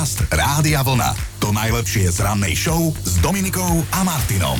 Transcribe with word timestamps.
Podcast 0.00 0.32
Rádia 0.32 0.80
Vlna. 0.80 1.12
To 1.44 1.52
najlepšie 1.52 2.08
z 2.08 2.24
rannej 2.24 2.56
show 2.56 2.88
s 3.04 3.20
Dominikou 3.20 3.84
a 3.92 4.00
Martinom. 4.00 4.56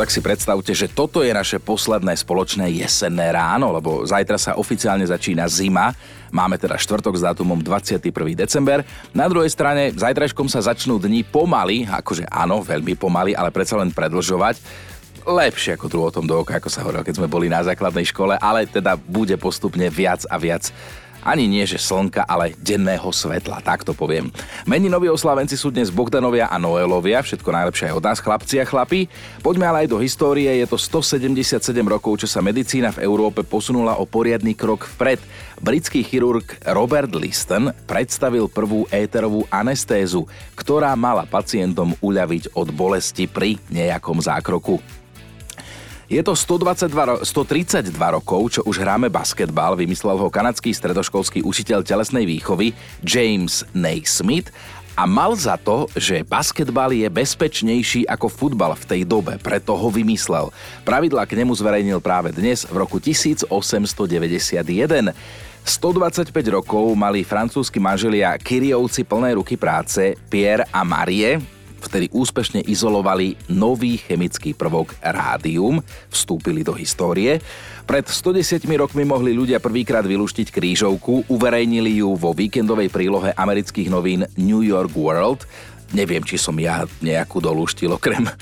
Tak 0.00 0.08
si 0.08 0.24
predstavte, 0.24 0.72
že 0.72 0.88
toto 0.88 1.20
je 1.20 1.28
naše 1.28 1.60
posledné 1.60 2.16
spoločné 2.16 2.72
jesenné 2.80 3.36
ráno, 3.36 3.68
lebo 3.68 4.00
zajtra 4.08 4.40
sa 4.40 4.56
oficiálne 4.56 5.04
začína 5.04 5.44
zima. 5.44 5.92
Máme 6.32 6.56
teda 6.56 6.80
štvrtok 6.80 7.20
s 7.20 7.20
dátumom 7.20 7.60
21. 7.60 8.00
december. 8.32 8.80
Na 9.12 9.28
druhej 9.28 9.52
strane, 9.52 9.92
zajtrajškom 9.92 10.48
sa 10.48 10.64
začnú 10.64 10.96
dni 10.96 11.20
pomaly, 11.20 11.84
akože 11.92 12.24
áno, 12.32 12.64
veľmi 12.64 12.96
pomaly, 12.96 13.36
ale 13.36 13.52
predsa 13.52 13.76
len 13.76 13.92
predlžovať 13.92 14.56
lepšie 15.22 15.78
ako 15.78 15.86
druhotom 15.86 16.24
do 16.26 16.42
oka, 16.42 16.58
ako 16.58 16.66
sa 16.66 16.82
hovorilo, 16.82 17.06
keď 17.06 17.22
sme 17.22 17.30
boli 17.30 17.46
na 17.46 17.62
základnej 17.62 18.02
škole, 18.10 18.34
ale 18.42 18.66
teda 18.66 18.98
bude 18.98 19.38
postupne 19.38 19.86
viac 19.86 20.26
a 20.26 20.34
viac 20.34 20.74
ani 21.22 21.46
nie 21.46 21.62
že 21.64 21.78
slnka, 21.78 22.26
ale 22.26 22.54
denného 22.58 23.08
svetla, 23.08 23.62
tak 23.62 23.86
to 23.86 23.94
poviem. 23.94 24.28
Meninoví 24.66 25.06
oslávenci 25.08 25.54
sú 25.54 25.70
dnes 25.70 25.88
Bogdanovia 25.88 26.50
a 26.50 26.58
Noelovia, 26.58 27.22
všetko 27.22 27.48
najlepšie 27.48 27.90
aj 27.90 27.96
od 27.98 28.04
nás 28.04 28.18
chlapci 28.18 28.58
a 28.58 28.66
chlapi. 28.66 29.06
Poďme 29.40 29.70
ale 29.70 29.86
aj 29.86 29.88
do 29.94 29.98
histórie, 30.02 30.50
je 30.50 30.66
to 30.66 30.78
177 30.78 31.62
rokov, 31.86 32.22
čo 32.22 32.28
sa 32.30 32.42
medicína 32.42 32.90
v 32.94 33.02
Európe 33.06 33.46
posunula 33.46 33.98
o 33.98 34.04
poriadny 34.04 34.54
krok 34.58 34.86
vpred. 34.98 35.22
Britský 35.62 36.02
chirurg 36.02 36.58
Robert 36.74 37.14
Liston 37.14 37.70
predstavil 37.86 38.50
prvú 38.50 38.90
éterovú 38.90 39.46
anestézu, 39.46 40.26
ktorá 40.58 40.90
mala 40.98 41.22
pacientom 41.22 41.94
uľaviť 42.02 42.58
od 42.58 42.68
bolesti 42.74 43.30
pri 43.30 43.62
nejakom 43.70 44.18
zákroku. 44.18 45.01
Je 46.12 46.20
to 46.20 46.36
122, 46.36 47.24
132 47.24 47.96
rokov, 47.96 48.40
čo 48.52 48.60
už 48.68 48.84
hráme 48.84 49.08
basketbal, 49.08 49.72
vymyslel 49.72 50.20
ho 50.20 50.28
kanadský 50.28 50.68
stredoškolský 50.68 51.40
učiteľ 51.40 51.80
telesnej 51.80 52.28
výchovy 52.28 52.76
James 53.00 53.64
Naismith 53.72 54.52
a 54.92 55.08
mal 55.08 55.32
za 55.32 55.56
to, 55.56 55.88
že 55.96 56.20
basketbal 56.20 56.92
je 56.92 57.08
bezpečnejší 57.08 58.04
ako 58.04 58.28
futbal 58.28 58.76
v 58.76 58.84
tej 58.84 59.00
dobe, 59.08 59.40
preto 59.40 59.72
ho 59.72 59.88
vymyslel. 59.88 60.52
Pravidla 60.84 61.24
k 61.24 61.32
nemu 61.32 61.56
zverejnil 61.56 62.04
práve 62.04 62.28
dnes 62.28 62.68
v 62.68 62.76
roku 62.76 63.00
1891. 63.00 65.16
125 65.64 66.28
rokov 66.52 66.92
mali 66.92 67.24
francúzski 67.24 67.80
manželia 67.80 68.36
Kyriovci 68.36 69.08
plné 69.08 69.32
ruky 69.32 69.56
práce 69.56 70.12
Pierre 70.28 70.68
a 70.68 70.84
Marie, 70.84 71.40
vtedy 71.82 72.06
úspešne 72.14 72.62
izolovali 72.64 73.34
nový 73.50 73.98
chemický 73.98 74.54
prvok 74.54 74.94
rádium, 75.02 75.82
vstúpili 76.08 76.62
do 76.62 76.72
histórie. 76.72 77.42
Pred 77.82 78.06
110 78.06 78.62
rokmi 78.78 79.02
mohli 79.02 79.34
ľudia 79.34 79.58
prvýkrát 79.58 80.06
vylúštiť 80.06 80.54
krížovku, 80.54 81.26
uverejnili 81.26 81.98
ju 81.98 82.14
vo 82.14 82.30
víkendovej 82.30 82.88
prílohe 82.88 83.34
amerických 83.34 83.90
novín 83.90 84.22
New 84.38 84.62
York 84.62 84.94
World 84.94 85.44
neviem, 85.92 86.24
či 86.24 86.40
som 86.40 86.56
ja 86.56 86.88
nejakú 86.98 87.38
dolúštil, 87.38 87.92
okrem 87.94 88.24
um, 88.24 88.32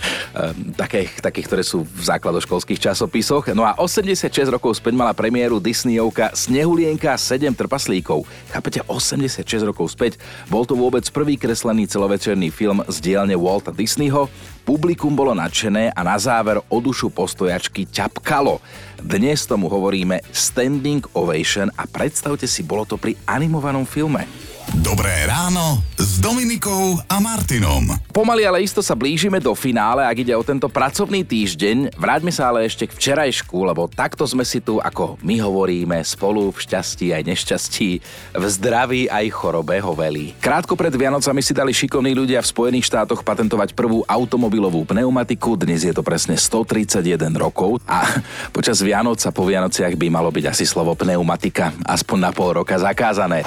takých, 0.78 1.18
takých, 1.20 1.46
ktoré 1.50 1.62
sú 1.66 1.84
v 1.84 2.02
základoškolských 2.06 2.78
časopisoch. 2.78 3.50
No 3.52 3.66
a 3.66 3.76
86 3.76 4.30
rokov 4.48 4.78
späť 4.78 4.94
mala 4.96 5.12
premiéru 5.12 5.58
Disneyovka 5.58 6.32
Snehulienka 6.32 7.18
7 7.18 7.52
trpaslíkov. 7.52 8.24
Chápete, 8.54 8.80
86 8.86 9.44
rokov 9.66 9.92
späť. 9.92 10.16
Bol 10.48 10.64
to 10.64 10.78
vôbec 10.78 11.04
prvý 11.10 11.34
kreslený 11.36 11.90
celovečerný 11.90 12.48
film 12.54 12.80
z 12.86 12.96
dielne 13.02 13.34
Walta 13.34 13.74
Disneyho. 13.74 14.30
Publikum 14.62 15.18
bolo 15.18 15.34
nadšené 15.34 15.90
a 15.90 16.00
na 16.06 16.14
záver 16.14 16.62
o 16.62 16.78
dušu 16.78 17.10
postojačky 17.10 17.90
ťapkalo. 17.90 18.62
Dnes 19.02 19.42
tomu 19.48 19.66
hovoríme 19.66 20.22
Standing 20.30 21.02
Ovation 21.16 21.72
a 21.74 21.88
predstavte 21.90 22.46
si, 22.46 22.62
bolo 22.62 22.86
to 22.86 22.94
pri 22.94 23.18
animovanom 23.26 23.82
filme. 23.88 24.49
Dobré 24.78 25.26
ráno 25.26 25.82
s 25.98 26.22
Dominikou 26.22 27.02
a 27.10 27.18
Martinom. 27.18 27.90
Pomaly 28.14 28.46
ale 28.46 28.62
isto 28.62 28.78
sa 28.86 28.94
blížime 28.94 29.42
do 29.42 29.50
finále, 29.58 30.06
ak 30.06 30.22
ide 30.22 30.30
o 30.30 30.46
tento 30.46 30.70
pracovný 30.70 31.26
týždeň. 31.26 31.98
Vráťme 31.98 32.30
sa 32.30 32.54
ale 32.54 32.70
ešte 32.70 32.86
k 32.86 32.94
včerajšku, 32.94 33.66
lebo 33.66 33.90
takto 33.90 34.22
sme 34.30 34.46
si 34.46 34.62
tu, 34.62 34.78
ako 34.78 35.18
my 35.26 35.42
hovoríme, 35.42 35.98
spolu 36.06 36.54
v 36.54 36.62
šťastí 36.62 37.10
aj 37.10 37.22
nešťastí, 37.26 37.90
v 38.38 38.44
zdraví 38.46 39.10
aj 39.10 39.26
chorobe 39.34 39.82
hoveli. 39.82 40.38
Krátko 40.38 40.78
pred 40.78 40.94
Vianocami 40.94 41.42
si 41.42 41.50
dali 41.50 41.74
šikovní 41.74 42.14
ľudia 42.14 42.38
v 42.38 42.50
Spojených 42.54 42.86
štátoch 42.94 43.26
patentovať 43.26 43.74
prvú 43.74 44.06
automobilovú 44.06 44.86
pneumatiku. 44.86 45.58
Dnes 45.58 45.82
je 45.82 45.90
to 45.90 46.06
presne 46.06 46.38
131 46.38 47.02
rokov 47.34 47.82
a 47.90 48.06
počas 48.54 48.78
Vianoc 48.78 49.18
a 49.26 49.34
po 49.34 49.42
Vianociach 49.42 49.98
by 49.98 50.06
malo 50.14 50.30
byť 50.30 50.46
asi 50.46 50.62
slovo 50.62 50.94
pneumatika 50.94 51.74
aspoň 51.82 52.18
na 52.22 52.30
pol 52.30 52.54
roka 52.54 52.78
zakázané. 52.78 53.42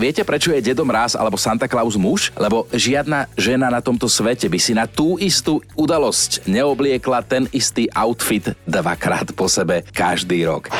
Viete, 0.00 0.24
prečo 0.24 0.48
je 0.48 0.61
Dedo 0.62 0.86
Mráz 0.86 1.18
alebo 1.18 1.34
Santa 1.34 1.66
Claus 1.66 1.98
muž? 1.98 2.30
Lebo 2.38 2.70
žiadna 2.70 3.26
žena 3.34 3.68
na 3.68 3.82
tomto 3.82 4.06
svete 4.06 4.46
by 4.46 4.58
si 4.62 4.72
na 4.72 4.86
tú 4.86 5.18
istú 5.18 5.58
udalosť 5.74 6.46
neobliekla 6.46 7.26
ten 7.26 7.50
istý 7.50 7.90
outfit 7.92 8.54
dvakrát 8.64 9.34
po 9.34 9.50
sebe 9.50 9.82
každý 9.90 10.46
rok. 10.46 10.70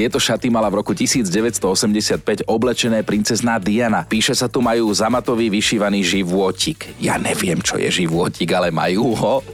Tieto 0.00 0.16
šaty 0.16 0.48
mala 0.48 0.72
v 0.72 0.80
roku 0.80 0.96
1985 0.96 2.48
oblečené 2.48 3.04
princezná 3.04 3.60
Diana. 3.60 4.08
Píše 4.08 4.32
sa 4.32 4.48
tu 4.48 4.64
majú 4.64 4.88
zamatový 4.96 5.52
vyšívaný 5.52 6.00
životik. 6.00 6.96
Ja 6.96 7.20
neviem, 7.20 7.60
čo 7.60 7.76
je 7.76 7.92
životik, 7.92 8.48
ale 8.56 8.72
majú 8.72 9.12
ho. 9.12 9.44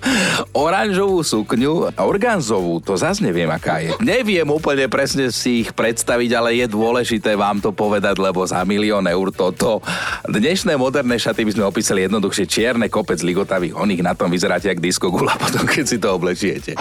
Oranžovú 0.55 1.27
sukňu 1.27 1.91
a 1.91 2.07
orgánzovú, 2.07 2.79
to 2.79 2.95
zase 2.95 3.27
neviem, 3.27 3.51
aká 3.51 3.83
je. 3.83 3.91
Neviem 3.99 4.47
úplne 4.47 4.87
presne 4.87 5.35
si 5.35 5.67
ich 5.67 5.75
predstaviť, 5.75 6.31
ale 6.39 6.63
je 6.63 6.71
dôležité 6.71 7.35
vám 7.35 7.59
to 7.59 7.75
povedať, 7.75 8.15
lebo 8.15 8.47
za 8.47 8.63
milión 8.63 9.03
eur 9.11 9.35
toto 9.35 9.51
to. 9.59 9.83
Dnešné 10.31 10.79
moderné 10.79 11.19
šaty 11.19 11.43
by 11.43 11.53
sme 11.59 11.65
opísali 11.67 12.07
jednoduchšie 12.07 12.47
čierne 12.47 12.87
kopec 12.87 13.19
ligotavých 13.19 13.75
oných, 13.75 14.07
na 14.07 14.15
tom 14.15 14.31
vyzeráte 14.31 14.71
jak 14.71 14.79
disco 14.79 15.11
gula 15.11 15.35
potom, 15.43 15.67
keď 15.67 15.85
si 15.91 15.99
to 15.99 16.15
oblečiete. 16.15 16.79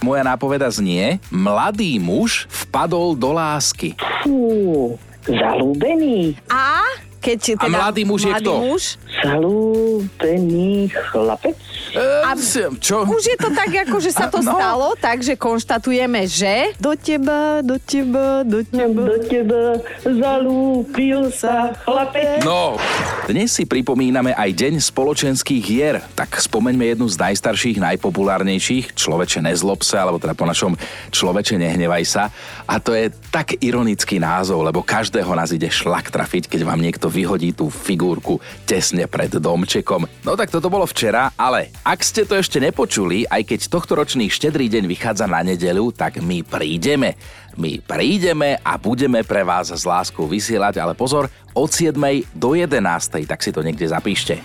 Moja 0.00 0.24
nápoveda 0.24 0.72
znie, 0.72 1.20
mladý 1.28 2.00
muž 2.00 2.48
vpadol 2.48 3.01
do 3.18 3.30
lásky. 3.34 3.98
Fú, 4.22 4.94
zalúbený. 5.26 6.38
A 6.46 6.86
keď 7.22 7.54
teda 7.54 7.66
A 7.66 7.66
mladý 7.70 8.02
muž 8.02 8.26
je 8.26 8.34
mladý 8.34 8.42
kto? 8.42 8.52
Muž, 8.66 8.84
Zalúbený 9.22 10.90
chlapec. 10.90 11.58
A 11.94 12.32
čo? 12.80 13.04
už 13.04 13.24
je 13.24 13.36
to 13.36 13.52
tak, 13.52 13.68
ako 13.84 13.96
že 14.00 14.10
sa 14.10 14.26
to 14.26 14.40
No. 14.40 14.56
stalo, 14.56 14.88
takže 14.96 15.36
konštatujeme, 15.36 16.24
že 16.24 16.72
do 16.80 16.96
teba, 16.96 17.60
do 17.60 17.76
teba, 17.76 18.40
do 18.42 18.64
teba. 18.64 19.02
Do 19.06 19.16
teba 19.22 19.62
zalúbil 20.02 21.28
sa 21.28 21.76
chlapec. 21.84 22.40
No, 22.42 22.80
dnes 23.28 23.52
si 23.52 23.68
pripomíname 23.68 24.32
aj 24.32 24.50
Deň 24.52 24.80
spoločenských 24.80 25.62
hier. 25.62 25.94
Tak 26.14 26.40
spomeňme 26.40 26.96
jednu 26.96 27.06
z 27.06 27.20
najstarších, 27.20 27.76
najpopulárnejších, 27.78 28.96
Človeče 28.96 29.44
nezlob 29.44 29.84
sa, 29.84 30.08
alebo 30.08 30.16
teda 30.16 30.32
po 30.32 30.48
našom 30.48 30.72
Človeče 31.10 31.60
nehnevaj 31.60 32.04
sa. 32.08 32.32
A 32.64 32.80
to 32.80 32.96
je 32.96 33.12
tak 33.28 33.58
ironický 33.60 34.16
názov, 34.16 34.64
lebo 34.64 34.80
každého 34.80 35.28
nás 35.34 35.52
ide 35.52 35.68
šlak 35.68 36.08
trafiť, 36.08 36.48
keď 36.48 36.60
vám 36.64 36.80
niekto 36.80 37.12
vyhodí 37.12 37.52
tú 37.52 37.68
figurku 37.68 38.40
tesne 38.64 39.04
pred 39.04 39.28
domčekom. 39.28 40.08
No 40.24 40.32
tak 40.34 40.48
toto 40.48 40.72
bolo 40.72 40.88
včera, 40.88 41.30
ale 41.36 41.68
ak 41.82 41.98
ste 42.06 42.22
to 42.22 42.38
ešte 42.38 42.62
nepočuli, 42.62 43.26
aj 43.26 43.42
keď 43.42 43.66
tohtoročný 43.66 44.30
štedrý 44.30 44.70
deň 44.70 44.86
vychádza 44.86 45.26
na 45.26 45.42
nedeľu, 45.42 45.90
tak 45.90 46.22
my 46.22 46.46
prídeme. 46.46 47.18
My 47.58 47.82
prídeme 47.82 48.54
a 48.62 48.78
budeme 48.78 49.26
pre 49.26 49.42
vás 49.42 49.74
s 49.74 49.82
láskou 49.82 50.30
vysielať, 50.30 50.78
ale 50.78 50.94
pozor, 50.94 51.26
od 51.50 51.68
7. 51.68 51.98
do 52.38 52.54
11. 52.54 53.26
tak 53.26 53.42
si 53.42 53.50
to 53.50 53.66
niekde 53.66 53.90
zapíšte. 53.90 54.38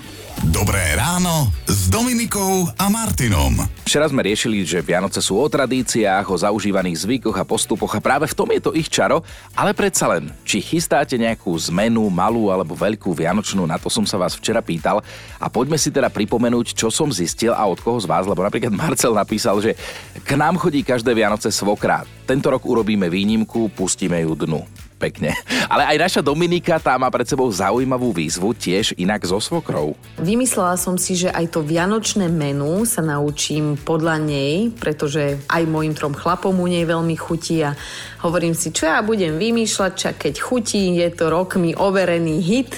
Dobré 0.49 0.97
ráno 0.97 1.53
s 1.77 1.93
Dominikou 1.93 2.65
a 2.73 2.89
Martinom. 2.89 3.53
Včera 3.85 4.09
sme 4.09 4.25
riešili, 4.25 4.65
že 4.65 4.81
Vianoce 4.81 5.21
sú 5.21 5.37
o 5.37 5.45
tradíciách, 5.45 6.25
o 6.25 6.41
zaužívaných 6.41 7.05
zvykoch 7.05 7.37
a 7.37 7.45
postupoch 7.45 7.93
a 7.93 8.01
práve 8.01 8.25
v 8.25 8.33
tom 8.33 8.49
je 8.49 8.61
to 8.65 8.71
ich 8.73 8.89
čaro, 8.89 9.21
ale 9.53 9.77
predsa 9.77 10.09
len, 10.09 10.33
či 10.41 10.57
chystáte 10.57 11.13
nejakú 11.21 11.53
zmenu, 11.69 12.09
malú 12.09 12.49
alebo 12.49 12.73
veľkú 12.73 13.13
vianočnú, 13.13 13.69
na 13.69 13.77
to 13.77 13.93
som 13.93 14.09
sa 14.09 14.17
vás 14.17 14.33
včera 14.33 14.65
pýtal 14.65 15.05
a 15.37 15.45
poďme 15.53 15.77
si 15.77 15.93
teda 15.93 16.09
pripomenúť, 16.09 16.73
čo 16.73 16.89
som 16.89 17.13
zistil 17.13 17.53
a 17.53 17.61
od 17.69 17.77
koho 17.77 18.01
z 18.01 18.09
vás, 18.09 18.25
lebo 18.25 18.41
napríklad 18.41 18.73
Marcel 18.73 19.13
napísal, 19.13 19.61
že 19.61 19.77
k 20.25 20.33
nám 20.33 20.57
chodí 20.57 20.81
každé 20.81 21.13
Vianoce 21.13 21.53
svokrát. 21.53 22.09
Tento 22.25 22.49
rok 22.49 22.65
urobíme 22.65 23.05
výnimku, 23.05 23.69
pustíme 23.77 24.17
ju 24.25 24.33
dnu. 24.33 24.86
Pekne. 24.97 25.37
Ale 25.69 25.85
aj 25.85 25.97
naša 25.97 26.21
Dominika 26.25 26.81
tá 26.81 26.97
má 26.97 27.05
pred 27.13 27.29
sebou 27.29 27.45
zaujímavú 27.53 28.09
výzvu, 28.09 28.57
tiež 28.57 28.97
inak 28.97 29.21
so 29.29 29.37
svokrou. 29.37 29.93
Vymyslela 30.17 30.73
som 30.73 30.97
si, 30.97 31.13
že 31.13 31.29
aj 31.29 31.53
to 31.53 31.61
vianočné 31.61 32.25
menu 32.33 32.81
sa 32.89 33.05
naučím 33.05 33.77
podľa 33.77 34.17
nej, 34.17 34.73
pretože 34.73 35.37
aj 35.45 35.63
mojim 35.69 35.93
trom 35.93 36.17
chlapom 36.17 36.57
u 36.57 36.65
nej 36.65 36.81
veľmi 36.81 37.13
chutí 37.13 37.61
a 37.61 37.77
hovorím 38.25 38.57
si, 38.57 38.73
čo 38.73 38.89
ja 38.89 39.05
budem 39.05 39.37
vymýšľať, 39.37 39.91
čak 39.93 40.15
keď 40.27 40.35
chutí, 40.41 40.97
je 40.97 41.09
to 41.13 41.29
rokmi 41.29 41.77
overený 41.77 42.41
hit, 42.41 42.73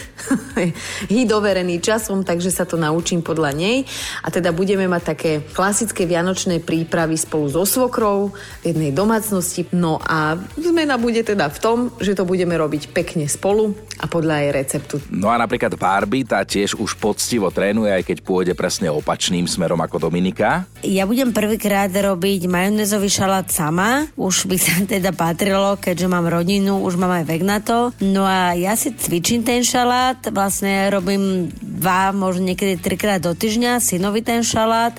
hit 1.14 1.30
overený 1.32 1.80
časom, 1.80 2.28
takže 2.28 2.52
sa 2.52 2.68
to 2.68 2.76
naučím 2.76 3.24
podľa 3.24 3.56
nej 3.56 3.88
a 4.24 4.28
teda 4.28 4.52
budeme 4.52 4.86
mať 4.92 5.04
také 5.16 5.32
klasické 5.56 6.04
vianočné 6.04 6.60
prípravy 6.60 7.16
spolu 7.16 7.48
so 7.48 7.64
svokrou 7.64 8.36
v 8.62 8.64
jednej 8.76 8.92
domácnosti. 8.92 9.72
No 9.72 10.04
a 10.04 10.36
zmena 10.60 11.00
bude 11.00 11.24
teda 11.24 11.48
v 11.48 11.58
tom, 11.60 11.78
že 12.02 12.09
že 12.10 12.18
to 12.18 12.26
budeme 12.26 12.58
robiť 12.58 12.90
pekne 12.90 13.30
spolu 13.30 13.78
a 14.02 14.10
podľa 14.10 14.36
jej 14.42 14.52
receptu. 14.52 14.96
No 15.14 15.30
a 15.30 15.38
napríklad 15.38 15.78
Barbie, 15.78 16.26
tá 16.26 16.42
tiež 16.42 16.74
už 16.74 16.98
poctivo 16.98 17.54
trénuje, 17.54 17.94
aj 17.94 18.04
keď 18.10 18.18
pôjde 18.26 18.54
presne 18.58 18.90
opačným 18.90 19.46
smerom 19.46 19.78
ako 19.78 20.10
Dominika. 20.10 20.66
Ja 20.82 21.06
budem 21.06 21.30
prvýkrát 21.30 21.94
robiť 21.94 22.50
majonézový 22.50 23.12
šalát 23.12 23.46
sama. 23.54 24.10
Už 24.18 24.50
by 24.50 24.58
sa 24.58 24.74
teda 24.98 25.14
patrilo, 25.14 25.78
keďže 25.78 26.10
mám 26.10 26.26
rodinu, 26.26 26.82
už 26.82 26.98
mám 26.98 27.22
aj 27.22 27.26
vek 27.30 27.44
na 27.46 27.62
to. 27.62 27.94
No 28.02 28.26
a 28.26 28.58
ja 28.58 28.74
si 28.74 28.90
cvičím 28.96 29.46
ten 29.46 29.62
šalát, 29.62 30.18
vlastne 30.34 30.90
robím 30.90 31.54
dva, 31.80 32.12
možno 32.12 32.52
niekedy 32.52 32.76
trikrát 32.76 33.24
do 33.24 33.32
týždňa, 33.32 33.80
synovi 33.80 34.20
ten 34.20 34.44
šalát. 34.44 34.94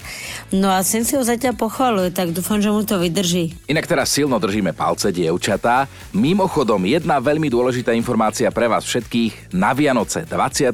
No 0.49 0.73
a 0.73 0.81
sem 0.81 1.05
si 1.05 1.15
ho 1.15 1.23
zatiaľ 1.23 1.55
pochvaluje, 1.61 2.09
tak 2.11 2.33
dúfam, 2.33 2.59
že 2.59 2.73
mu 2.73 2.81
to 2.83 2.97
vydrží. 2.97 3.53
Inak 3.69 3.85
teraz 3.85 4.09
silno 4.11 4.41
držíme 4.41 4.73
palce, 4.73 5.13
dievčatá. 5.13 5.85
Mimochodom, 6.17 6.81
jedna 6.89 7.21
veľmi 7.21 7.53
dôležitá 7.53 7.93
informácia 7.93 8.49
pre 8.49 8.67
vás 8.67 8.89
všetkých. 8.89 9.53
Na 9.53 9.77
Vianoce 9.77 10.25
24. 10.25 10.73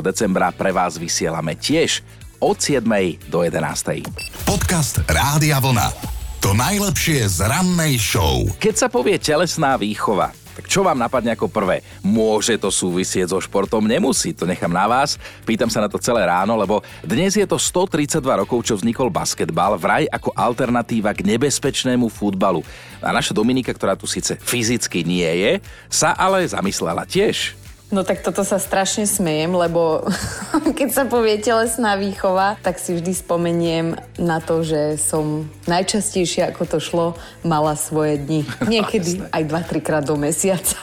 decembra 0.00 0.54
pre 0.54 0.70
vás 0.70 0.94
vysielame 0.94 1.58
tiež 1.58 2.06
od 2.40 2.56
7. 2.56 2.86
do 3.28 3.44
11. 3.44 4.06
Podcast 4.48 5.04
Rádia 5.04 5.60
Vlna. 5.60 5.92
To 6.40 6.56
najlepšie 6.56 7.28
z 7.28 7.44
rannej 7.44 8.00
show. 8.00 8.48
Keď 8.56 8.74
sa 8.74 8.88
povie 8.88 9.20
telesná 9.20 9.76
výchova, 9.76 10.32
tak 10.60 10.68
čo 10.68 10.84
vám 10.84 11.00
napadne 11.00 11.32
ako 11.32 11.48
prvé? 11.48 11.80
Môže 12.04 12.60
to 12.60 12.68
súvisieť 12.68 13.32
so 13.32 13.40
športom? 13.40 13.88
Nemusí, 13.88 14.36
to 14.36 14.44
nechám 14.44 14.68
na 14.68 14.84
vás. 14.84 15.16
Pýtam 15.48 15.72
sa 15.72 15.80
na 15.80 15.88
to 15.88 15.96
celé 15.96 16.28
ráno, 16.28 16.52
lebo 16.52 16.84
dnes 17.00 17.32
je 17.32 17.48
to 17.48 17.56
132 17.56 18.20
rokov, 18.20 18.68
čo 18.68 18.76
vznikol 18.76 19.08
basketbal, 19.08 19.80
vraj 19.80 20.04
ako 20.12 20.36
alternatíva 20.36 21.16
k 21.16 21.24
nebezpečnému 21.24 22.12
futbalu. 22.12 22.60
A 23.00 23.08
naša 23.08 23.32
Dominika, 23.32 23.72
ktorá 23.72 23.96
tu 23.96 24.04
síce 24.04 24.36
fyzicky 24.36 25.00
nie 25.00 25.32
je, 25.40 25.52
sa 25.88 26.12
ale 26.12 26.44
zamyslela 26.44 27.08
tiež. 27.08 27.56
No 27.90 28.06
tak 28.06 28.22
toto 28.22 28.46
sa 28.46 28.62
strašne 28.62 29.02
smejem, 29.02 29.50
lebo 29.50 30.06
keď 30.78 30.88
sa 30.94 31.04
povie 31.10 31.42
telesná 31.42 31.98
výchova, 31.98 32.54
tak 32.62 32.78
si 32.78 32.94
vždy 32.94 33.10
spomeniem 33.10 33.86
na 34.14 34.38
to, 34.38 34.62
že 34.62 34.94
som 34.94 35.50
najčastejšie, 35.66 36.46
ako 36.54 36.62
to 36.70 36.78
šlo, 36.78 37.06
mala 37.42 37.74
svoje 37.74 38.22
dni. 38.22 38.46
Niekedy 38.78 39.34
aj 39.34 39.42
2-3 39.42 39.82
krát 39.82 40.04
do 40.06 40.14
mesiaca. 40.14 40.78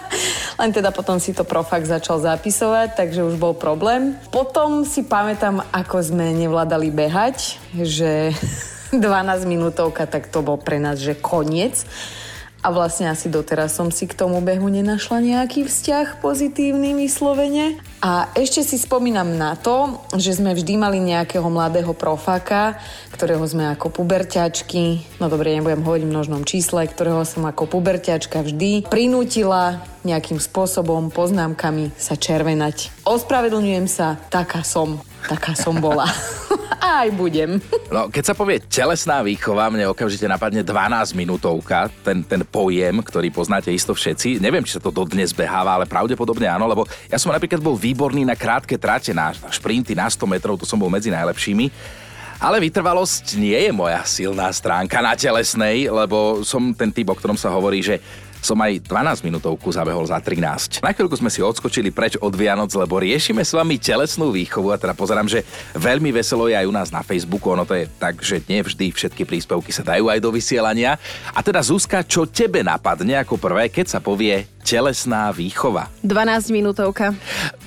Len 0.60 0.76
teda 0.76 0.92
potom 0.92 1.16
si 1.16 1.32
to 1.32 1.48
profak 1.48 1.88
začal 1.88 2.20
zapisovať, 2.20 2.92
takže 2.92 3.24
už 3.24 3.40
bol 3.40 3.56
problém. 3.56 4.20
Potom 4.28 4.84
si 4.84 5.00
pamätám, 5.00 5.64
ako 5.72 6.04
sme 6.04 6.36
nevládali 6.36 6.92
behať, 6.92 7.56
že 7.72 8.36
12 8.92 9.00
minútovka, 9.48 10.04
tak 10.04 10.28
to 10.28 10.44
bol 10.44 10.60
pre 10.60 10.76
nás, 10.76 11.00
že 11.00 11.16
koniec. 11.16 11.88
A 12.60 12.68
vlastne 12.68 13.08
asi 13.08 13.32
doteraz 13.32 13.72
som 13.72 13.88
si 13.88 14.04
k 14.04 14.12
tomu 14.12 14.44
behu 14.44 14.68
nenašla 14.68 15.24
nejaký 15.24 15.64
vzťah 15.64 16.20
pozitívny 16.20 16.92
vyslovene. 16.92 17.80
A 18.04 18.28
ešte 18.36 18.60
si 18.60 18.76
spomínam 18.76 19.36
na 19.36 19.56
to, 19.56 20.00
že 20.16 20.36
sme 20.36 20.52
vždy 20.52 20.76
mali 20.76 21.00
nejakého 21.00 21.48
mladého 21.48 21.96
profáka, 21.96 22.76
ktorého 23.16 23.44
sme 23.44 23.72
ako 23.72 23.92
puberťačky, 23.92 25.04
no 25.20 25.32
dobre, 25.32 25.56
nebudem 25.56 25.84
hovoriť 25.84 26.04
v 26.04 26.12
množnom 26.12 26.42
čísle, 26.44 26.84
ktorého 26.84 27.24
som 27.24 27.48
ako 27.48 27.68
puberťačka 27.68 28.44
vždy 28.44 28.88
prinútila 28.88 29.84
nejakým 30.04 30.40
spôsobom, 30.40 31.12
poznámkami 31.12 31.92
sa 32.00 32.16
červenať. 32.16 33.04
Ospravedlňujem 33.04 33.84
sa, 33.88 34.16
taká 34.32 34.64
som, 34.64 35.00
taká 35.26 35.52
som 35.52 35.76
bola. 35.76 36.08
Aj 36.80 37.08
budem. 37.12 37.60
No, 37.92 38.08
keď 38.08 38.32
sa 38.32 38.34
povie 38.34 38.56
telesná 38.64 39.20
výchova, 39.20 39.68
mne 39.68 39.92
okamžite 39.92 40.24
napadne 40.24 40.64
12 40.64 41.12
minútovka, 41.12 41.92
ten, 42.00 42.24
ten 42.24 42.40
pojem, 42.40 43.04
ktorý 43.04 43.28
poznáte 43.28 43.68
isto 43.68 43.92
všetci. 43.92 44.40
Neviem, 44.40 44.64
či 44.64 44.80
sa 44.80 44.82
to 44.82 44.88
dodnes 44.88 45.36
beháva, 45.36 45.76
ale 45.76 45.84
pravdepodobne 45.84 46.48
áno, 46.48 46.64
lebo 46.64 46.88
ja 47.12 47.20
som 47.20 47.30
napríklad 47.30 47.60
bol 47.60 47.76
výborný 47.76 48.24
na 48.24 48.32
krátke 48.32 48.80
trate, 48.80 49.12
na 49.12 49.30
šprinty 49.32 49.92
na 49.92 50.08
100 50.08 50.24
metrov, 50.24 50.56
to 50.56 50.64
som 50.64 50.80
bol 50.80 50.88
medzi 50.88 51.12
najlepšími. 51.12 51.68
Ale 52.40 52.56
vytrvalosť 52.56 53.36
nie 53.36 53.68
je 53.68 53.68
moja 53.68 54.00
silná 54.08 54.48
stránka 54.48 55.04
na 55.04 55.12
telesnej, 55.12 55.92
lebo 55.92 56.40
som 56.40 56.72
ten 56.72 56.88
typ, 56.88 57.12
o 57.12 57.18
ktorom 57.18 57.36
sa 57.36 57.52
hovorí, 57.52 57.84
že 57.84 58.00
som 58.40 58.56
aj 58.60 58.84
12 58.88 59.24
minútovku 59.24 59.68
zabehol 59.72 60.04
za 60.08 60.18
13. 60.18 60.80
Na 60.80 60.92
chvíľku 60.96 61.16
sme 61.16 61.28
si 61.28 61.44
odskočili 61.44 61.92
preč 61.92 62.16
od 62.18 62.32
Vianoc, 62.32 62.72
lebo 62.72 63.00
riešime 63.00 63.44
s 63.44 63.52
vami 63.52 63.76
telesnú 63.76 64.32
výchovu 64.32 64.72
a 64.72 64.80
teda 64.80 64.96
pozerám, 64.96 65.28
že 65.28 65.44
veľmi 65.76 66.10
veselo 66.10 66.48
je 66.48 66.56
aj 66.56 66.66
u 66.66 66.74
nás 66.74 66.88
na 66.88 67.04
Facebooku. 67.04 67.52
Ono 67.52 67.68
to 67.68 67.76
je 67.76 67.84
tak, 68.00 68.18
že 68.24 68.40
nevždy 68.48 68.92
všetky 68.92 69.28
príspevky 69.28 69.70
sa 69.70 69.84
dajú 69.84 70.08
aj 70.08 70.18
do 70.18 70.32
vysielania. 70.32 70.96
A 71.36 71.44
teda 71.44 71.60
Zuzka, 71.60 72.02
čo 72.02 72.24
tebe 72.24 72.64
napadne 72.64 73.20
ako 73.20 73.36
prvé, 73.36 73.68
keď 73.68 73.86
sa 73.96 74.00
povie 74.00 74.48
telesná 74.70 75.34
výchova. 75.34 75.90
12 76.06 76.54
minútovka. 76.54 77.10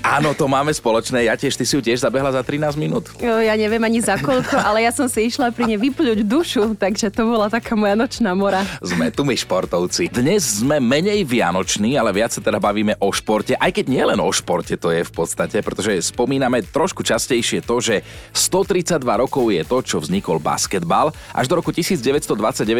Áno, 0.00 0.32
to 0.32 0.48
máme 0.48 0.72
spoločné. 0.72 1.28
Ja 1.28 1.36
tiež, 1.36 1.52
ty 1.52 1.68
si 1.68 1.76
ju 1.76 1.84
tiež 1.84 2.00
zabehla 2.00 2.32
za 2.32 2.40
13 2.40 2.80
minút. 2.80 3.12
Jo, 3.20 3.44
ja 3.44 3.52
neviem 3.60 3.80
ani 3.84 4.00
za 4.00 4.16
koľko, 4.16 4.56
ale 4.56 4.88
ja 4.88 4.92
som 4.92 5.04
si 5.04 5.28
išla 5.28 5.52
pri 5.52 5.68
nej 5.68 5.78
vypľuť 5.80 6.24
dušu, 6.24 6.80
takže 6.80 7.12
to 7.12 7.28
bola 7.28 7.52
taká 7.52 7.76
moja 7.76 7.92
nočná 7.92 8.32
mora. 8.32 8.64
Sme 8.80 9.12
tu 9.12 9.28
my 9.28 9.36
športovci. 9.36 10.08
Dnes 10.08 10.64
sme 10.64 10.80
menej 10.80 11.28
vianoční, 11.28 12.00
ale 12.00 12.16
viac 12.16 12.32
sa 12.32 12.40
teda 12.40 12.56
bavíme 12.56 12.96
o 13.00 13.12
športe, 13.12 13.52
aj 13.60 13.68
keď 13.68 13.84
nie 13.92 14.04
len 14.04 14.16
o 14.16 14.28
športe 14.32 14.80
to 14.80 14.88
je 14.88 15.04
v 15.04 15.12
podstate, 15.12 15.60
pretože 15.60 16.08
spomíname 16.08 16.64
trošku 16.64 17.04
častejšie 17.04 17.60
to, 17.60 17.84
že 17.84 18.00
132 18.32 18.96
rokov 19.00 19.44
je 19.52 19.60
to, 19.60 19.78
čo 19.84 19.96
vznikol 20.00 20.40
basketbal. 20.40 21.12
Až 21.36 21.52
do 21.52 21.60
roku 21.60 21.68
1929 21.68 22.32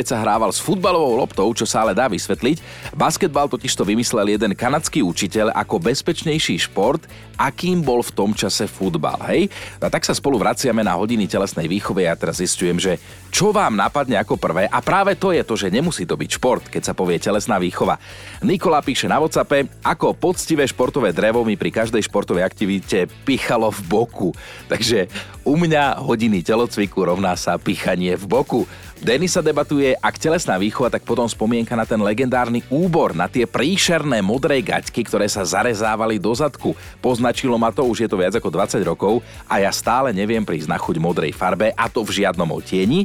sa 0.09 0.17
hrával 0.17 0.49
s 0.49 0.65
futbalovou 0.65 1.21
loptou, 1.21 1.49
čo 1.53 1.69
sa 1.69 1.85
ale 1.85 1.93
dá 1.93 2.09
vysvetliť. 2.09 2.89
Basketbal 2.97 3.53
totiž 3.53 3.73
to 3.77 3.85
vymyslel 3.85 4.14
vymyslel 4.15 4.39
jeden 4.39 4.55
kanadský 4.55 5.03
učiteľ 5.03 5.51
ako 5.59 5.91
bezpečnejší 5.91 6.71
šport, 6.71 7.03
akým 7.35 7.83
bol 7.83 7.99
v 7.99 8.15
tom 8.15 8.31
čase 8.31 8.71
futbal. 8.71 9.19
Hej? 9.27 9.51
A 9.83 9.91
tak 9.91 10.07
sa 10.07 10.15
spolu 10.15 10.39
vraciame 10.39 10.87
na 10.87 10.95
hodiny 10.95 11.27
telesnej 11.27 11.67
výchove 11.67 12.07
a 12.07 12.15
teraz 12.15 12.39
zistujem, 12.39 12.79
že 12.79 13.03
čo 13.35 13.51
vám 13.51 13.75
napadne 13.75 14.15
ako 14.15 14.39
prvé 14.39 14.71
a 14.71 14.79
práve 14.79 15.19
to 15.19 15.35
je 15.35 15.43
to, 15.43 15.59
že 15.59 15.75
nemusí 15.75 16.07
to 16.07 16.15
byť 16.15 16.31
šport, 16.39 16.63
keď 16.71 16.83
sa 16.87 16.95
povie 16.95 17.19
telesná 17.19 17.59
výchova. 17.59 17.99
Nikola 18.47 18.79
píše 18.79 19.11
na 19.11 19.19
WhatsAppe, 19.19 19.67
ako 19.83 20.15
poctivé 20.15 20.63
športové 20.71 21.11
drevo 21.11 21.43
mi 21.43 21.59
pri 21.59 21.75
každej 21.75 22.07
športovej 22.07 22.47
aktivite 22.47 23.11
pichalo 23.27 23.75
v 23.75 23.81
boku. 23.91 24.31
Takže 24.71 25.11
u 25.43 25.59
mňa 25.59 25.99
hodiny 25.99 26.47
telocviku 26.47 27.11
rovná 27.11 27.35
sa 27.35 27.59
pichanie 27.59 28.15
v 28.15 28.25
boku. 28.31 28.63
Denis 29.05 29.37
sa 29.37 29.45
debatuje, 29.45 29.93
ak 30.01 30.17
telesná 30.17 30.57
výchova, 30.57 30.89
tak 30.89 31.05
potom 31.05 31.29
spomienka 31.29 31.77
na 31.77 31.85
ten 31.85 32.01
legendárny 32.01 32.65
úbor, 32.73 33.13
na 33.13 33.29
tie 33.29 33.45
príšerné 33.45 34.25
modré 34.25 34.65
gaťky, 34.65 35.05
ktoré 35.05 35.29
sa 35.29 35.45
zarezávali 35.45 36.17
do 36.17 36.33
zadku. 36.33 36.73
Poznačilo 37.05 37.61
ma 37.61 37.69
to, 37.69 37.85
už 37.85 38.07
je 38.07 38.09
to 38.09 38.17
viac 38.17 38.33
ako 38.33 38.49
20 38.49 38.81
rokov 38.81 39.21
a 39.45 39.61
ja 39.61 39.69
stále 39.69 40.17
neviem 40.17 40.41
prísť 40.41 40.73
na 40.73 40.81
chuť 40.81 40.97
modrej 40.97 41.37
farbe 41.37 41.77
a 41.77 41.85
to 41.93 42.01
v 42.01 42.25
žiadnom 42.25 42.49
otieni. 42.49 43.05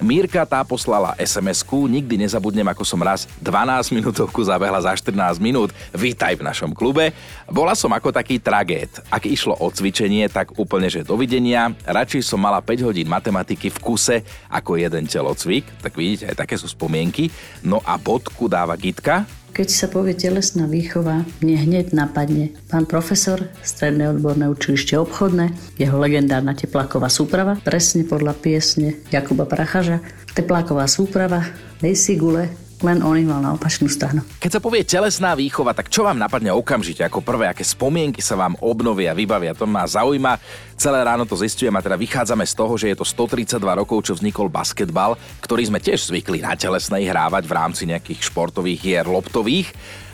Mírka 0.00 0.48
tá 0.48 0.64
poslala 0.64 1.12
SMS-ku, 1.20 1.84
nikdy 1.84 2.24
nezabudnem, 2.24 2.64
ako 2.72 2.88
som 2.88 2.96
raz 3.04 3.28
12 3.44 3.92
minútovku 3.92 4.40
zabehla 4.40 4.80
za 4.80 4.96
14 4.96 5.36
minút. 5.36 5.76
Vítaj 5.92 6.40
v 6.40 6.46
našom 6.48 6.72
klube. 6.72 7.12
Bola 7.44 7.76
som 7.76 7.92
ako 7.92 8.08
taký 8.08 8.40
tragét. 8.40 8.88
Ak 9.12 9.28
išlo 9.28 9.60
o 9.60 9.68
cvičenie, 9.68 10.24
tak 10.32 10.56
úplne, 10.56 10.88
že 10.88 11.04
dovidenia. 11.04 11.76
Radšej 11.84 12.24
som 12.24 12.40
mala 12.40 12.64
5 12.64 12.80
hodín 12.88 13.12
matematiky 13.12 13.68
v 13.68 13.76
kuse 13.76 14.16
ako 14.48 14.80
jeden 14.80 15.04
telocvik. 15.04 15.68
Tak 15.84 15.92
vidíte, 15.92 16.32
aj 16.32 16.48
také 16.48 16.56
sú 16.56 16.64
spomienky. 16.64 17.28
No 17.60 17.84
a 17.84 18.00
bodku 18.00 18.48
dáva 18.48 18.80
Gitka. 18.80 19.28
Keď 19.50 19.68
sa 19.68 19.90
povie 19.90 20.14
telesná 20.14 20.70
výchova, 20.70 21.26
mne 21.42 21.56
hneď 21.58 21.90
napadne. 21.90 22.54
Pán 22.70 22.86
profesor, 22.86 23.50
stredné 23.66 24.14
odborné 24.14 24.46
učilište 24.46 24.94
obchodné, 24.94 25.50
jeho 25.74 25.98
legendárna 25.98 26.54
tepláková 26.54 27.10
súprava, 27.10 27.58
presne 27.58 28.06
podľa 28.06 28.38
piesne 28.38 29.02
Jakuba 29.10 29.50
Prachaža, 29.50 29.98
tepláková 30.38 30.86
súprava, 30.86 31.42
Nejsi 31.82 32.14
gule, 32.20 32.69
len 32.80 33.04
on 33.04 33.16
ich 33.16 33.28
mal 33.28 33.44
na 33.44 33.52
opačnú 33.52 33.88
stranu. 33.88 34.24
Keď 34.40 34.50
sa 34.56 34.60
povie 34.60 34.84
telesná 34.84 35.36
výchova, 35.36 35.76
tak 35.76 35.92
čo 35.92 36.04
vám 36.04 36.16
napadne 36.16 36.52
okamžite 36.52 37.04
ako 37.04 37.20
prvé, 37.20 37.52
aké 37.52 37.60
spomienky 37.60 38.24
sa 38.24 38.36
vám 38.36 38.56
obnovia, 38.60 39.12
vybavia, 39.12 39.52
to 39.52 39.68
ma 39.68 39.84
zaujíma. 39.84 40.40
Celé 40.80 41.04
ráno 41.04 41.28
to 41.28 41.36
zistujem 41.36 41.72
a 41.76 41.84
teda 41.84 42.00
vychádzame 42.00 42.44
z 42.48 42.54
toho, 42.56 42.72
že 42.80 42.92
je 42.92 42.96
to 42.96 43.04
132 43.04 43.60
rokov, 43.60 44.08
čo 44.08 44.16
vznikol 44.16 44.48
basketbal, 44.48 45.20
ktorý 45.44 45.68
sme 45.68 45.78
tiež 45.80 46.08
zvykli 46.08 46.40
na 46.40 46.56
telesnej 46.56 47.04
hrávať 47.04 47.44
v 47.44 47.56
rámci 47.56 47.82
nejakých 47.84 48.32
športových 48.32 48.80
hier 48.80 49.06
loptových. 49.06 49.68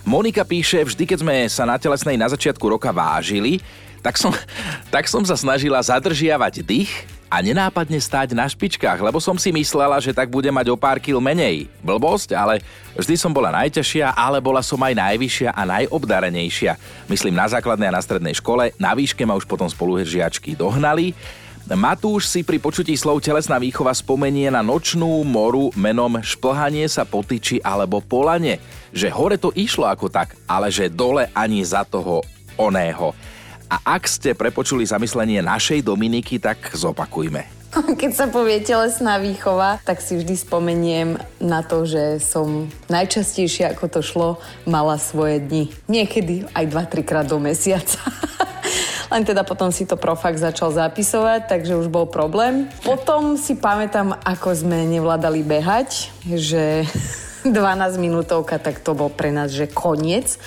Monika 0.06 0.46
píše, 0.46 0.86
vždy 0.86 1.02
keď 1.06 1.18
sme 1.22 1.36
sa 1.50 1.66
na 1.66 1.78
telesnej 1.78 2.18
na 2.18 2.30
začiatku 2.30 2.62
roka 2.66 2.90
vážili, 2.90 3.62
tak 4.02 4.18
som, 4.18 4.30
tak 4.94 5.06
som 5.06 5.22
sa 5.22 5.38
snažila 5.38 5.82
zadržiavať 5.82 6.62
dých 6.62 7.15
a 7.26 7.42
nenápadne 7.42 7.98
stáť 7.98 8.32
na 8.32 8.46
špičkách, 8.46 9.02
lebo 9.02 9.18
som 9.18 9.34
si 9.34 9.50
myslela, 9.50 9.98
že 9.98 10.14
tak 10.14 10.30
bude 10.30 10.46
mať 10.48 10.70
o 10.70 10.76
pár 10.78 11.02
kil 11.02 11.18
menej. 11.18 11.66
Blbosť, 11.82 12.32
ale 12.38 12.62
vždy 12.94 13.14
som 13.18 13.34
bola 13.34 13.50
najťažšia, 13.50 14.14
ale 14.14 14.38
bola 14.38 14.62
som 14.62 14.78
aj 14.78 14.94
najvyššia 14.94 15.50
a 15.50 15.62
najobdarenejšia. 15.66 16.78
Myslím 17.10 17.34
na 17.34 17.50
základnej 17.50 17.90
a 17.90 17.96
na 17.98 18.02
strednej 18.02 18.38
škole, 18.38 18.70
na 18.78 18.94
výške 18.94 19.26
ma 19.26 19.34
už 19.34 19.44
potom 19.44 19.66
spolužiačky 19.66 20.54
dohnali. 20.54 21.12
Matúš 21.66 22.30
si 22.30 22.46
pri 22.46 22.62
počutí 22.62 22.94
slov 22.94 23.26
telesná 23.26 23.58
výchova 23.58 23.90
spomenie 23.90 24.46
na 24.54 24.62
nočnú 24.62 25.26
moru 25.26 25.74
menom 25.74 26.22
šplhanie 26.22 26.86
sa 26.86 27.02
po 27.02 27.26
tyči 27.26 27.58
alebo 27.58 27.98
polane. 27.98 28.62
Že 28.94 29.08
hore 29.10 29.34
to 29.34 29.50
išlo 29.50 29.90
ako 29.90 30.06
tak, 30.06 30.38
ale 30.46 30.70
že 30.70 30.86
dole 30.86 31.26
ani 31.34 31.66
za 31.66 31.82
toho 31.82 32.22
oného. 32.54 33.10
A 33.66 33.98
ak 33.98 34.06
ste 34.06 34.30
prepočuli 34.38 34.86
zamyslenie 34.86 35.42
našej 35.42 35.82
Dominiky, 35.82 36.38
tak 36.38 36.70
zopakujme. 36.70 37.42
Keď 38.00 38.12
sa 38.14 38.26
povie 38.30 38.62
telesná 38.62 39.18
výchova, 39.18 39.82
tak 39.82 39.98
si 39.98 40.14
vždy 40.14 40.34
spomeniem 40.38 41.08
na 41.42 41.66
to, 41.66 41.82
že 41.82 42.22
som 42.22 42.70
najčastejšie, 42.86 43.66
ako 43.74 43.84
to 43.90 44.00
šlo, 44.06 44.28
mala 44.64 44.96
svoje 45.02 45.42
dni. 45.42 45.64
Niekedy 45.90 46.46
aj 46.54 46.64
2-3 46.70 47.02
krát 47.02 47.26
do 47.26 47.42
mesiaca. 47.42 47.98
Len 49.12 49.22
teda 49.22 49.46
potom 49.46 49.70
si 49.70 49.86
to 49.86 49.94
profak 49.94 50.34
začal 50.34 50.74
zapisovať, 50.74 51.46
takže 51.46 51.78
už 51.78 51.86
bol 51.90 52.10
problém. 52.10 52.66
Potom 52.82 53.38
si 53.38 53.54
pamätám, 53.54 54.18
ako 54.26 54.50
sme 54.54 54.86
nevládali 54.86 55.42
behať, 55.42 56.10
že 56.22 56.86
12 57.46 57.98
minútovka, 57.98 58.62
tak 58.62 58.78
to 58.78 58.94
bol 58.94 59.10
pre 59.10 59.34
nás, 59.34 59.50
že 59.50 59.70
koniec. 59.70 60.38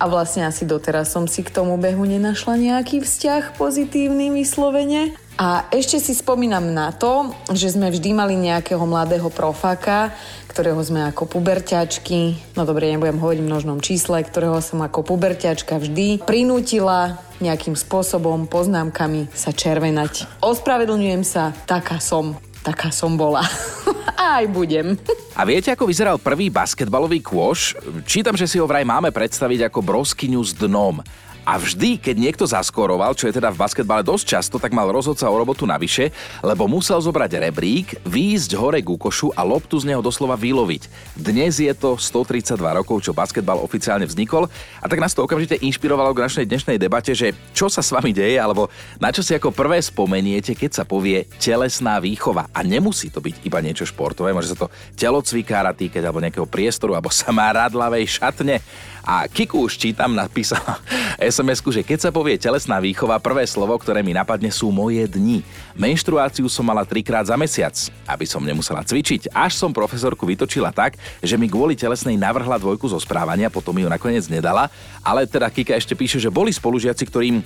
A 0.00 0.08
vlastne 0.08 0.48
asi 0.48 0.64
doteraz 0.64 1.12
som 1.12 1.28
si 1.28 1.44
k 1.44 1.52
tomu 1.52 1.76
behu 1.76 2.08
nenašla 2.08 2.56
nejaký 2.56 3.04
vzťah 3.04 3.60
pozitívny 3.60 4.32
vyslovene. 4.32 5.12
A 5.36 5.68
ešte 5.72 6.00
si 6.00 6.16
spomínam 6.16 6.72
na 6.72 6.92
to, 6.92 7.36
že 7.52 7.76
sme 7.76 7.92
vždy 7.92 8.16
mali 8.16 8.36
nejakého 8.36 8.80
mladého 8.84 9.28
profáka, 9.28 10.12
ktorého 10.48 10.80
sme 10.80 11.08
ako 11.08 11.24
puberťačky, 11.24 12.36
no 12.56 12.68
dobre, 12.68 12.92
nebudem 12.92 13.16
hovoriť 13.16 13.40
v 13.40 13.48
množnom 13.48 13.78
čísle, 13.80 14.20
ktorého 14.20 14.60
som 14.60 14.84
ako 14.84 15.00
puberťačka 15.04 15.80
vždy 15.80 16.24
prinútila 16.24 17.20
nejakým 17.40 17.72
spôsobom, 17.72 18.44
poznámkami 18.50 19.32
sa 19.32 19.52
červenať. 19.52 20.44
Ospravedlňujem 20.44 21.24
sa, 21.24 21.56
taká 21.64 22.02
som, 22.04 22.36
taká 22.62 22.92
som 22.92 23.16
bola. 23.16 23.44
Aj 24.20 24.44
budem. 24.48 24.96
A 25.32 25.48
viete, 25.48 25.72
ako 25.72 25.88
vyzeral 25.88 26.20
prvý 26.20 26.52
basketbalový 26.52 27.24
kôš? 27.24 27.72
Čítam, 28.04 28.36
že 28.36 28.44
si 28.44 28.60
ho 28.60 28.68
vraj 28.68 28.84
máme 28.84 29.08
predstaviť 29.08 29.72
ako 29.72 29.80
broskyňu 29.80 30.40
s 30.44 30.52
dnom. 30.52 31.00
A 31.48 31.56
vždy, 31.56 31.96
keď 31.96 32.16
niekto 32.20 32.44
zaskoroval, 32.44 33.16
čo 33.16 33.26
je 33.26 33.36
teda 33.36 33.48
v 33.48 33.60
basketbale 33.60 34.04
dosť 34.04 34.24
často, 34.36 34.56
tak 34.60 34.76
mal 34.76 34.92
rozhodca 34.92 35.24
o 35.26 35.36
robotu 35.36 35.64
navyše, 35.64 36.12
lebo 36.44 36.68
musel 36.68 37.00
zobrať 37.00 37.40
rebrík, 37.40 37.96
výjsť 38.04 38.50
hore 38.60 38.80
k 38.84 38.88
košu 38.92 39.32
a 39.32 39.40
loptu 39.40 39.80
z 39.80 39.88
neho 39.88 40.04
doslova 40.04 40.36
vyloviť. 40.36 41.16
Dnes 41.16 41.56
je 41.58 41.72
to 41.72 41.96
132 41.96 42.60
rokov, 42.60 43.00
čo 43.00 43.16
basketbal 43.16 43.58
oficiálne 43.64 44.04
vznikol 44.04 44.52
a 44.78 44.86
tak 44.86 45.00
nás 45.00 45.16
to 45.16 45.24
okamžite 45.24 45.58
inšpirovalo 45.64 46.12
k 46.12 46.28
našej 46.28 46.44
dnešnej 46.44 46.76
debate, 46.76 47.16
že 47.16 47.32
čo 47.56 47.72
sa 47.72 47.80
s 47.80 47.90
vami 47.90 48.12
deje, 48.12 48.36
alebo 48.36 48.68
na 49.00 49.08
čo 49.08 49.24
si 49.24 49.32
ako 49.32 49.50
prvé 49.50 49.80
spomeniete, 49.80 50.52
keď 50.52 50.82
sa 50.82 50.84
povie 50.84 51.24
telesná 51.40 51.96
výchova. 51.98 52.52
A 52.52 52.60
nemusí 52.60 53.08
to 53.08 53.24
byť 53.24 53.48
iba 53.48 53.58
niečo 53.64 53.88
športové, 53.88 54.36
môže 54.36 54.52
sa 54.52 54.66
to 54.66 54.72
telocvikára 54.94 55.72
týkať 55.72 56.04
alebo 56.04 56.20
nejakého 56.20 56.46
priestoru, 56.46 56.94
alebo 56.94 57.08
sa 57.08 57.32
má 57.32 57.48
radlavej 57.50 58.04
šatne. 58.20 58.60
A 59.04 59.24
Kiku 59.26 59.64
už 59.64 59.80
čítam, 59.80 60.12
napísala 60.12 60.78
sms 61.16 61.60
že 61.76 61.82
keď 61.86 61.98
sa 61.98 62.10
povie 62.12 62.36
telesná 62.36 62.80
výchova, 62.80 63.22
prvé 63.22 63.48
slovo, 63.48 63.76
ktoré 63.80 64.04
mi 64.04 64.12
napadne 64.12 64.52
sú 64.52 64.68
moje 64.68 65.08
dni. 65.08 65.40
Menštruáciu 65.76 66.48
som 66.52 66.66
mala 66.66 66.84
trikrát 66.84 67.24
za 67.24 67.36
mesiac, 67.40 67.72
aby 68.04 68.28
som 68.28 68.44
nemusela 68.44 68.84
cvičiť. 68.84 69.32
Až 69.32 69.56
som 69.56 69.72
profesorku 69.72 70.28
vytočila 70.28 70.68
tak, 70.74 71.00
že 71.24 71.40
mi 71.40 71.48
kvôli 71.48 71.72
telesnej 71.78 72.20
navrhla 72.20 72.60
dvojku 72.60 72.88
zo 72.88 73.00
správania, 73.00 73.48
potom 73.48 73.76
ju 73.76 73.88
nakoniec 73.88 74.28
nedala. 74.28 74.68
Ale 75.00 75.24
teda 75.24 75.48
Kika 75.48 75.72
ešte 75.76 75.96
píše, 75.96 76.20
že 76.20 76.28
boli 76.28 76.52
spolužiaci, 76.52 77.04
ktorým 77.08 77.40
e, 77.40 77.44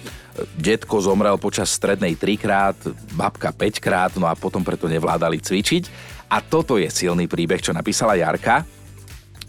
detko 0.58 0.98
zomrel 0.98 1.38
počas 1.38 1.70
strednej 1.70 2.18
trikrát, 2.18 2.74
babka 3.14 3.54
5 3.54 3.78
krát, 3.78 4.12
no 4.18 4.26
a 4.26 4.34
potom 4.34 4.66
preto 4.66 4.90
nevládali 4.90 5.38
cvičiť. 5.38 6.14
A 6.34 6.42
toto 6.42 6.80
je 6.80 6.90
silný 6.90 7.30
príbeh, 7.30 7.62
čo 7.62 7.70
napísala 7.70 8.18
Jarka, 8.18 8.66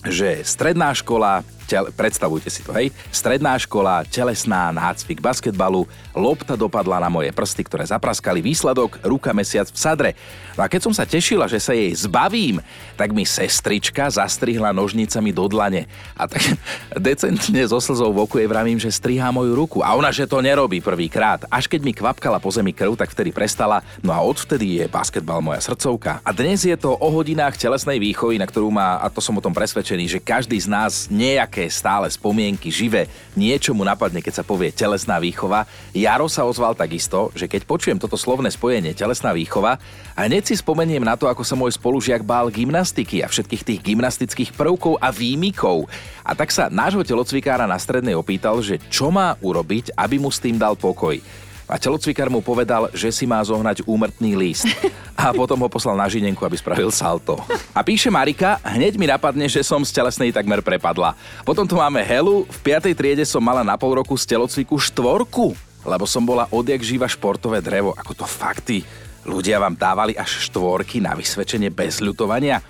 že 0.06 0.46
stredná 0.46 0.94
škola, 0.94 1.42
tel, 1.66 1.90
predstavujte 1.92 2.50
si 2.54 2.62
to, 2.62 2.72
hej, 2.78 2.94
stredná 3.10 3.58
škola, 3.58 4.06
telesná, 4.06 4.70
nácvik 4.70 5.20
basketbalu, 5.20 5.90
lopta 6.14 6.54
dopadla 6.54 7.02
na 7.02 7.10
moje 7.10 7.34
prsty, 7.34 7.66
ktoré 7.66 7.84
zapraskali, 7.90 8.40
výsledok, 8.40 9.02
ruka 9.04 9.34
mesiac 9.34 9.68
v 9.68 9.78
sadre. 9.78 10.12
No 10.56 10.64
a 10.64 10.72
keď 10.72 10.88
som 10.88 10.94
sa 10.96 11.04
tešila, 11.04 11.50
že 11.52 11.60
sa 11.60 11.76
jej 11.76 11.92
zbavím, 11.92 12.64
tak 12.96 13.12
mi 13.12 13.28
sestrička 13.28 14.08
zastrihla 14.08 14.72
nožnicami 14.72 15.36
do 15.36 15.50
dlane. 15.52 15.90
A 16.16 16.30
tak 16.30 16.40
decentne 17.12 17.66
so 17.68 17.82
slzou 17.82 18.16
v 18.16 18.24
oku 18.24 18.40
jej 18.40 18.48
vravím, 18.48 18.80
že 18.80 18.94
strihá 18.94 19.34
moju 19.34 19.52
ruku. 19.58 19.78
A 19.84 19.98
ona, 19.98 20.14
že 20.16 20.30
to 20.30 20.40
nerobí 20.40 20.80
prvýkrát. 20.80 21.44
Až 21.52 21.68
keď 21.68 21.82
mi 21.84 21.92
kvapkala 21.92 22.40
po 22.40 22.48
zemi 22.54 22.72
krv, 22.72 22.96
tak 22.96 23.12
vtedy 23.12 23.36
prestala. 23.36 23.84
No 24.00 24.16
a 24.16 24.24
odvtedy 24.24 24.80
je 24.80 24.86
basketbal 24.88 25.44
moja 25.44 25.60
srdcovka. 25.60 26.24
A 26.24 26.30
dnes 26.32 26.64
je 26.64 26.78
to 26.80 26.96
o 26.96 27.08
hodinách 27.12 27.60
telesnej 27.60 28.00
výchovy, 28.00 28.40
na 28.40 28.48
ktorú 28.48 28.72
má, 28.72 29.04
a 29.04 29.12
to 29.12 29.20
som 29.20 29.36
o 29.36 29.44
tom 29.44 29.52
presvedčený, 29.52 30.08
že 30.08 30.24
každý 30.24 30.56
z 30.56 30.72
nás 30.72 31.12
nejak 31.12 31.55
nejaké 31.56 31.72
stále 31.72 32.12
spomienky, 32.12 32.68
živé, 32.68 33.08
niečo 33.32 33.72
mu 33.72 33.88
napadne, 33.88 34.20
keď 34.20 34.44
sa 34.44 34.44
povie 34.44 34.76
telesná 34.76 35.24
výchova. 35.24 35.64
Jaro 35.96 36.28
sa 36.28 36.44
ozval 36.44 36.76
takisto, 36.76 37.32
že 37.32 37.48
keď 37.48 37.64
počujem 37.64 37.96
toto 37.96 38.20
slovné 38.20 38.52
spojenie 38.52 38.92
telesná 38.92 39.32
výchova, 39.32 39.80
a 40.20 40.28
hneď 40.28 40.52
si 40.52 40.60
spomeniem 40.60 41.08
na 41.08 41.16
to, 41.16 41.32
ako 41.32 41.48
sa 41.48 41.56
môj 41.56 41.80
spolužiak 41.80 42.28
bál 42.28 42.52
gymnastiky 42.52 43.24
a 43.24 43.32
všetkých 43.32 43.64
tých 43.64 43.80
gymnastických 43.88 44.52
prvkov 44.52 45.00
a 45.00 45.16
výmikov. 45.16 45.88
A 46.28 46.36
tak 46.36 46.52
sa 46.52 46.68
nášho 46.68 47.08
telocvikára 47.08 47.64
na 47.64 47.80
strednej 47.80 48.20
opýtal, 48.20 48.60
že 48.60 48.76
čo 48.92 49.08
má 49.08 49.40
urobiť, 49.40 49.96
aby 49.96 50.20
mu 50.20 50.28
s 50.28 50.44
tým 50.44 50.60
dal 50.60 50.76
pokoj 50.76 51.24
a 51.66 51.82
telocvikár 51.82 52.30
mu 52.30 52.46
povedal, 52.46 52.94
že 52.94 53.10
si 53.10 53.26
má 53.26 53.42
zohnať 53.42 53.82
úmrtný 53.90 54.38
list. 54.38 54.70
A 55.16 55.34
potom 55.34 55.58
ho 55.58 55.70
poslal 55.72 55.98
na 55.98 56.06
žinenku, 56.06 56.44
aby 56.46 56.60
spravil 56.60 56.92
salto. 56.94 57.40
A 57.74 57.82
píše 57.82 58.14
Marika, 58.14 58.62
hneď 58.62 59.00
mi 59.00 59.10
napadne, 59.10 59.50
že 59.50 59.66
som 59.66 59.82
z 59.82 59.90
telesnej 59.90 60.30
takmer 60.30 60.62
prepadla. 60.62 61.18
Potom 61.42 61.66
tu 61.66 61.80
máme 61.80 62.04
Helu, 62.04 62.46
v 62.46 62.60
5. 62.62 62.94
triede 62.94 63.26
som 63.26 63.42
mala 63.42 63.66
na 63.66 63.74
pol 63.80 63.96
roku 63.98 64.14
z 64.20 64.28
telocviku 64.28 64.76
štvorku, 64.78 65.56
lebo 65.88 66.06
som 66.06 66.22
bola 66.22 66.46
odjak 66.54 66.84
živa 66.84 67.10
športové 67.10 67.64
drevo. 67.64 67.96
Ako 67.98 68.14
to 68.14 68.26
fakty. 68.28 68.86
Ľudia 69.26 69.58
vám 69.58 69.74
dávali 69.74 70.14
až 70.14 70.46
štvorky 70.52 71.02
na 71.02 71.18
vysvedčenie 71.18 71.74
bez 71.74 72.04
ľutovania. 72.04 72.62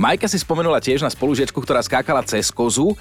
Majka 0.00 0.26
si 0.32 0.40
spomenula 0.40 0.80
tiež 0.80 1.04
na 1.04 1.12
spolužiečku, 1.12 1.60
ktorá 1.60 1.84
skákala 1.84 2.24
cez 2.24 2.48
kozu 2.48 2.96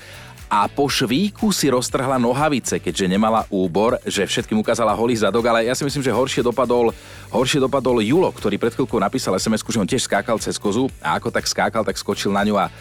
a 0.50 0.66
po 0.66 0.90
švíku 0.90 1.54
si 1.54 1.70
roztrhla 1.70 2.18
nohavice, 2.18 2.82
keďže 2.82 3.06
nemala 3.06 3.46
úbor, 3.54 4.02
že 4.02 4.26
všetkým 4.26 4.58
ukázala 4.58 4.98
holý 4.98 5.14
zadok, 5.14 5.46
ale 5.46 5.70
ja 5.70 5.78
si 5.78 5.86
myslím, 5.86 6.02
že 6.02 6.10
horšie 6.10 6.42
dopadol, 6.42 6.90
horšie 7.30 7.62
dopadol 7.62 8.02
Julo, 8.02 8.34
ktorý 8.34 8.58
pred 8.58 8.74
chvíľkou 8.74 8.98
napísal 8.98 9.38
sms 9.38 9.62
že 9.62 9.78
on 9.78 9.86
tiež 9.86 10.10
skákal 10.10 10.42
cez 10.42 10.58
kozu. 10.58 10.90
A 11.06 11.22
ako 11.22 11.30
tak 11.30 11.46
skákal, 11.46 11.86
tak 11.86 12.02
skočil 12.02 12.34
na 12.34 12.42
ňu 12.42 12.58
a 12.58 12.74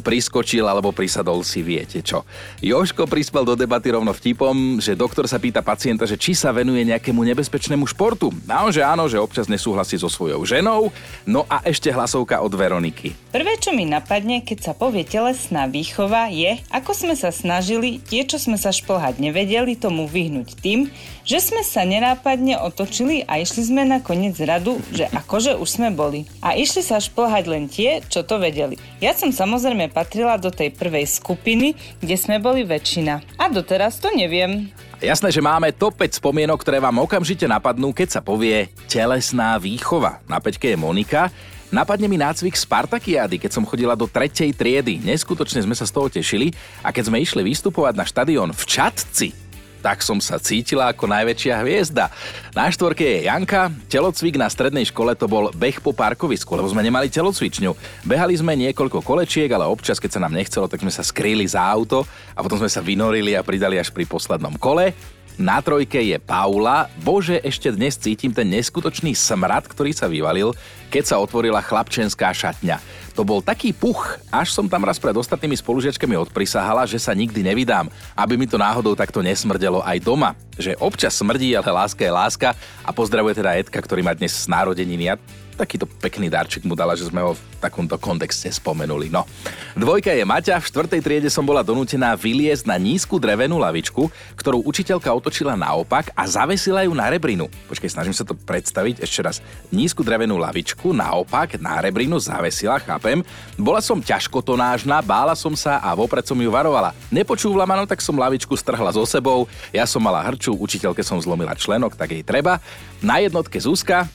priskočil 0.00 0.64
alebo 0.64 0.92
prisadol 0.92 1.40
si 1.44 1.64
viete 1.64 2.04
čo. 2.04 2.24
Joško 2.60 3.08
prispel 3.08 3.44
do 3.48 3.54
debaty 3.56 3.92
rovno 3.92 4.12
vtipom, 4.12 4.82
že 4.82 4.98
doktor 4.98 5.24
sa 5.24 5.40
pýta 5.40 5.64
pacienta, 5.64 6.04
že 6.04 6.20
či 6.20 6.36
sa 6.36 6.52
venuje 6.52 6.84
nejakému 6.84 7.20
nebezpečnému 7.34 7.88
športu. 7.88 8.28
A 8.48 8.64
on, 8.64 8.72
že 8.72 8.84
áno, 8.84 9.08
že 9.08 9.20
občas 9.20 9.48
nesúhlasí 9.48 9.96
so 9.96 10.12
svojou 10.12 10.44
ženou. 10.44 10.92
No 11.24 11.48
a 11.48 11.64
ešte 11.64 11.88
hlasovka 11.92 12.40
od 12.44 12.52
Veroniky. 12.52 13.16
Prvé, 13.32 13.60
čo 13.60 13.72
mi 13.72 13.88
napadne, 13.88 14.44
keď 14.44 14.58
sa 14.70 14.72
povie 14.72 15.04
telesná 15.04 15.68
výchova, 15.68 16.28
je, 16.32 16.60
ako 16.72 16.90
sme 16.92 17.14
sa 17.16 17.32
snažili 17.32 18.00
tie, 18.00 18.24
čo 18.24 18.40
sme 18.40 18.56
sa 18.56 18.72
šplhať 18.72 19.20
nevedeli, 19.20 19.76
tomu 19.76 20.08
vyhnúť 20.08 20.58
tým, 20.60 20.88
že 21.28 21.44
sme 21.44 21.60
sa 21.60 21.84
nenápadne 21.84 22.56
otočili 22.56 23.20
a 23.28 23.36
išli 23.36 23.68
sme 23.68 23.84
na 23.84 24.00
koniec 24.00 24.40
radu, 24.40 24.80
že 24.88 25.04
akože 25.12 25.60
už 25.60 25.68
sme 25.68 25.92
boli. 25.92 26.24
A 26.40 26.56
išli 26.56 26.80
sa 26.80 26.96
šplhať 26.96 27.44
len 27.44 27.68
tie, 27.68 28.00
čo 28.08 28.24
to 28.24 28.40
vedeli. 28.40 28.80
Ja 28.96 29.12
som 29.12 29.28
samozrejme 29.28 29.92
patrila 29.92 30.40
do 30.40 30.48
tej 30.48 30.72
prvej 30.72 31.04
skupiny, 31.04 31.76
kde 32.00 32.16
sme 32.16 32.40
boli 32.40 32.64
väčšina. 32.64 33.20
A 33.36 33.52
doteraz 33.52 34.00
to 34.00 34.08
neviem. 34.16 34.72
Jasné, 35.04 35.28
že 35.28 35.44
máme 35.44 35.68
top 35.76 36.00
5 36.00 36.16
spomienok, 36.16 36.64
ktoré 36.64 36.80
vám 36.80 36.96
okamžite 37.04 37.44
napadnú, 37.44 37.92
keď 37.92 38.18
sa 38.18 38.20
povie 38.24 38.72
telesná 38.88 39.60
výchova. 39.60 40.24
Na 40.24 40.40
peťke 40.40 40.72
je 40.72 40.80
Monika. 40.80 41.28
Napadne 41.68 42.08
mi 42.08 42.16
nácvik 42.16 42.56
Spartakiády, 42.56 43.36
keď 43.36 43.52
som 43.52 43.68
chodila 43.68 43.92
do 43.92 44.08
tretej 44.08 44.56
triedy. 44.56 45.04
Neskutočne 45.04 45.60
sme 45.60 45.76
sa 45.76 45.84
z 45.84 45.92
toho 45.92 46.08
tešili 46.08 46.56
a 46.80 46.88
keď 46.88 47.12
sme 47.12 47.20
išli 47.20 47.44
vystupovať 47.44 47.92
na 47.92 48.08
štadión 48.08 48.56
v 48.56 48.62
Čatci, 48.64 49.47
tak 49.80 50.02
som 50.02 50.18
sa 50.18 50.36
cítila 50.36 50.90
ako 50.90 51.06
najväčšia 51.06 51.54
hviezda. 51.62 52.10
Na 52.52 52.66
štvorke 52.68 53.02
je 53.02 53.30
Janka, 53.30 53.70
telocvik 53.86 54.36
na 54.36 54.50
strednej 54.50 54.86
škole 54.88 55.14
to 55.14 55.30
bol 55.30 55.50
beh 55.54 55.78
po 55.78 55.94
parkovisku, 55.94 56.58
lebo 56.58 56.68
sme 56.70 56.82
nemali 56.82 57.10
telocvičňu. 57.10 58.04
Behali 58.04 58.34
sme 58.34 58.58
niekoľko 58.58 59.02
kolečiek, 59.02 59.48
ale 59.50 59.66
občas, 59.70 60.02
keď 60.02 60.18
sa 60.18 60.22
nám 60.26 60.34
nechcelo, 60.34 60.66
tak 60.66 60.82
sme 60.82 60.90
sa 60.90 61.06
skrýli 61.06 61.46
za 61.46 61.62
auto 61.62 62.02
a 62.34 62.42
potom 62.42 62.58
sme 62.58 62.70
sa 62.70 62.82
vynorili 62.82 63.38
a 63.38 63.46
pridali 63.46 63.78
až 63.78 63.94
pri 63.94 64.04
poslednom 64.04 64.58
kole. 64.58 64.94
Na 65.38 65.62
trojke 65.62 66.02
je 66.02 66.18
Paula. 66.18 66.90
Bože, 66.98 67.38
ešte 67.46 67.70
dnes 67.70 67.94
cítim 67.94 68.34
ten 68.34 68.50
neskutočný 68.50 69.14
smrad, 69.14 69.70
ktorý 69.70 69.94
sa 69.94 70.10
vyvalil, 70.10 70.50
keď 70.90 71.14
sa 71.14 71.16
otvorila 71.22 71.62
chlapčenská 71.62 72.34
šatňa. 72.34 72.97
To 73.18 73.26
bol 73.26 73.42
taký 73.42 73.74
puch, 73.74 74.14
až 74.30 74.54
som 74.54 74.70
tam 74.70 74.86
raz 74.86 74.94
pred 74.94 75.10
ostatnými 75.10 75.58
spolužiačkami 75.58 76.14
odprisahala, 76.14 76.86
že 76.86 77.02
sa 77.02 77.10
nikdy 77.10 77.42
nevydám, 77.42 77.90
aby 78.14 78.38
mi 78.38 78.46
to 78.46 78.54
náhodou 78.54 78.94
takto 78.94 79.18
nesmrdelo 79.18 79.82
aj 79.82 79.98
doma. 79.98 80.38
že 80.54 80.78
občas 80.78 81.18
smrdí, 81.18 81.50
ale 81.58 81.66
láska 81.74 82.06
je 82.06 82.14
láska. 82.14 82.54
A 82.86 82.94
pozdravuje 82.94 83.34
teda 83.34 83.58
Edka, 83.58 83.82
ktorý 83.82 84.06
má 84.06 84.14
dnes 84.14 84.46
národeniny 84.46 85.10
a 85.10 85.18
takýto 85.58 85.90
pekný 85.90 86.30
darček 86.30 86.62
mu 86.62 86.78
dala, 86.78 86.94
že 86.94 87.10
sme 87.10 87.18
ho 87.18 87.34
v 87.34 87.42
takomto 87.58 87.98
kontexte 87.98 88.46
spomenuli. 88.54 89.10
No. 89.10 89.26
Dvojka 89.74 90.14
je 90.14 90.22
Maťa, 90.22 90.62
v 90.62 90.68
štvrtej 90.70 91.00
triede 91.02 91.28
som 91.28 91.42
bola 91.42 91.66
donútená 91.66 92.14
vyliezť 92.14 92.70
na 92.70 92.78
nízku 92.78 93.18
drevenú 93.18 93.58
lavičku, 93.58 94.06
ktorú 94.38 94.62
učiteľka 94.62 95.10
otočila 95.10 95.58
naopak 95.58 96.14
a 96.14 96.22
zavesila 96.30 96.86
ju 96.86 96.94
na 96.94 97.10
rebrinu. 97.10 97.50
Počkej, 97.66 97.90
snažím 97.90 98.14
sa 98.14 98.22
to 98.22 98.38
predstaviť 98.38 99.02
ešte 99.02 99.20
raz. 99.26 99.42
Nízku 99.74 100.06
drevenú 100.06 100.38
lavičku 100.38 100.94
naopak 100.94 101.58
na 101.58 101.82
rebrinu 101.82 102.22
zavesila, 102.22 102.78
chápem. 102.78 103.26
Bola 103.58 103.82
som 103.82 103.98
ťažkotonážna, 103.98 105.02
bála 105.02 105.34
som 105.34 105.58
sa 105.58 105.82
a 105.82 105.90
vopred 105.98 106.22
som 106.22 106.38
ju 106.38 106.48
varovala. 106.54 106.94
Nepočúvala 107.10 107.66
ma, 107.66 107.74
no 107.74 107.90
tak 107.90 107.98
som 107.98 108.14
lavičku 108.14 108.54
strhla 108.54 108.94
so 108.94 109.02
sebou. 109.02 109.50
Ja 109.74 109.82
som 109.82 109.98
mala 109.98 110.22
hrču, 110.22 110.54
učiteľke 110.54 111.02
som 111.02 111.18
zlomila 111.18 111.58
členok, 111.58 111.98
tak 111.98 112.14
jej 112.14 112.22
treba. 112.22 112.62
Na 113.02 113.18
jednotke 113.18 113.58
Zuzka, 113.58 114.06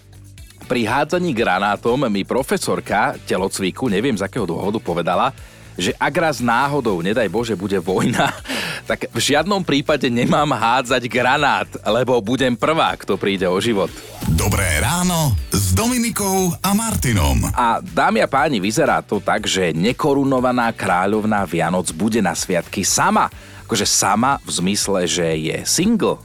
pri 0.74 0.89
hádzaní 0.89 1.38
granátom 1.38 2.10
mi 2.10 2.25
profesorka 2.25 3.13
telocviku, 3.30 3.94
neviem 3.94 4.18
z 4.18 4.25
akého 4.25 4.50
dôvodu, 4.50 4.82
povedala, 4.82 5.30
že 5.77 5.94
ak 6.01 6.13
raz 6.18 6.42
náhodou, 6.42 6.98
nedaj 6.98 7.30
Bože, 7.30 7.53
bude 7.53 7.77
vojna, 7.77 8.34
tak 8.89 9.06
v 9.13 9.20
žiadnom 9.22 9.62
prípade 9.62 10.10
nemám 10.10 10.50
hádzať 10.50 11.06
granát, 11.06 11.70
lebo 11.86 12.18
budem 12.25 12.58
prvá, 12.58 12.98
kto 12.98 13.22
príde 13.22 13.46
o 13.46 13.62
život. 13.62 13.94
Dobré 14.34 14.82
ráno 14.82 15.38
s 15.53 15.77
Dominikou 15.77 16.58
a 16.65 16.74
Martinom. 16.74 17.53
A 17.53 17.77
dámy 17.77 18.25
a 18.25 18.27
páni, 18.30 18.58
vyzerá 18.58 19.06
to 19.06 19.22
tak, 19.22 19.46
že 19.46 19.77
nekorunovaná 19.77 20.74
kráľovná 20.74 21.46
Vianoc 21.46 21.94
bude 21.94 22.18
na 22.18 22.34
sviatky 22.34 22.82
sama. 22.82 23.30
Akože 23.70 23.86
sama 23.86 24.42
v 24.42 24.50
zmysle, 24.50 25.06
že 25.06 25.38
je 25.38 25.58
single. 25.70 26.18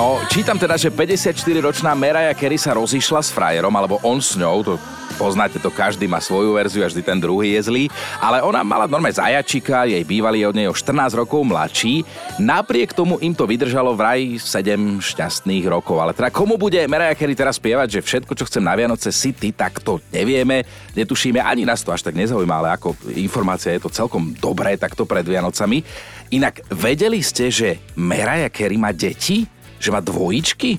No, 0.00 0.16
čítam 0.32 0.56
teda, 0.56 0.80
že 0.80 0.88
54-ročná 0.88 1.92
Mariah 1.92 2.32
Carey 2.32 2.56
sa 2.56 2.72
rozišla 2.72 3.20
s 3.20 3.28
frajerom, 3.36 3.68
alebo 3.68 4.00
on 4.00 4.16
s 4.16 4.32
ňou, 4.32 4.64
to 4.64 4.80
poznáte 5.20 5.60
to, 5.60 5.68
každý 5.68 6.08
má 6.08 6.16
svoju 6.24 6.56
verziu 6.56 6.80
a 6.80 6.88
vždy 6.88 7.04
ten 7.04 7.20
druhý 7.20 7.52
je 7.52 7.68
zlý, 7.68 7.84
ale 8.16 8.40
ona 8.40 8.64
mala 8.64 8.88
normálne 8.88 9.12
zajačika, 9.12 9.84
jej 9.84 10.00
bývalý 10.00 10.40
je 10.40 10.48
od 10.48 10.56
nej 10.56 10.68
o 10.72 10.72
14 10.72 11.20
rokov 11.20 11.44
mladší, 11.44 12.00
napriek 12.40 12.96
tomu 12.96 13.20
im 13.20 13.36
to 13.36 13.44
vydržalo 13.44 13.92
vraj 13.92 14.40
7 14.40 15.04
šťastných 15.04 15.68
rokov, 15.68 16.00
ale 16.00 16.16
teda 16.16 16.32
komu 16.32 16.56
bude 16.56 16.80
Mariah 16.88 17.12
Carey 17.12 17.36
teraz 17.36 17.60
spievať, 17.60 18.00
že 18.00 18.24
všetko, 18.24 18.32
čo 18.32 18.48
chcem 18.48 18.64
na 18.64 18.72
Vianoce 18.72 19.12
si 19.12 19.36
ty, 19.36 19.52
tak 19.52 19.84
to 19.84 20.00
nevieme, 20.08 20.64
netušíme, 20.96 21.44
ani 21.44 21.68
nás 21.68 21.84
to 21.84 21.92
až 21.92 22.08
tak 22.08 22.16
nezaujíma, 22.16 22.56
ale 22.56 22.72
ako 22.72 22.96
informácia 23.20 23.76
je 23.76 23.84
to 23.84 23.92
celkom 23.92 24.32
dobré 24.32 24.80
takto 24.80 25.04
pred 25.04 25.28
Vianocami. 25.28 25.84
Inak 26.32 26.64
vedeli 26.72 27.20
ste, 27.20 27.52
že 27.52 27.84
Mariah 28.00 28.48
Carey 28.48 28.80
má 28.80 28.96
deti? 28.96 29.59
Že 29.80 29.88
má 29.88 30.04
dvojičky? 30.04 30.76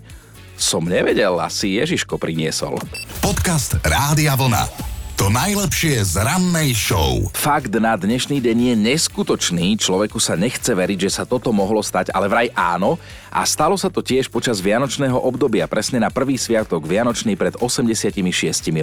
Som 0.61 0.85
nevedel, 0.85 1.41
asi 1.41 1.81
Ježiško 1.81 2.21
priniesol. 2.21 2.77
Podcast 3.17 3.81
Rádia 3.81 4.37
Vlna. 4.37 4.69
To 5.17 5.29
najlepšie 5.29 6.01
z 6.01 6.21
rannej 6.21 6.73
show. 6.73 7.25
Fakt 7.37 7.73
na 7.77 7.93
dnešný 7.93 8.41
deň 8.41 8.57
je 8.73 8.75
neskutočný, 8.77 9.77
človeku 9.77 10.17
sa 10.17 10.33
nechce 10.33 10.73
veriť, 10.73 11.09
že 11.09 11.13
sa 11.13 11.29
toto 11.29 11.53
mohlo 11.53 11.81
stať, 11.81 12.09
ale 12.09 12.25
vraj 12.25 12.49
áno. 12.57 12.97
A 13.31 13.47
stalo 13.47 13.79
sa 13.79 13.87
to 13.87 14.03
tiež 14.03 14.27
počas 14.27 14.59
vianočného 14.59 15.15
obdobia, 15.15 15.63
presne 15.63 16.03
na 16.03 16.11
prvý 16.11 16.35
sviatok 16.35 16.83
Vianočný 16.83 17.39
pred 17.39 17.55
86 17.55 18.11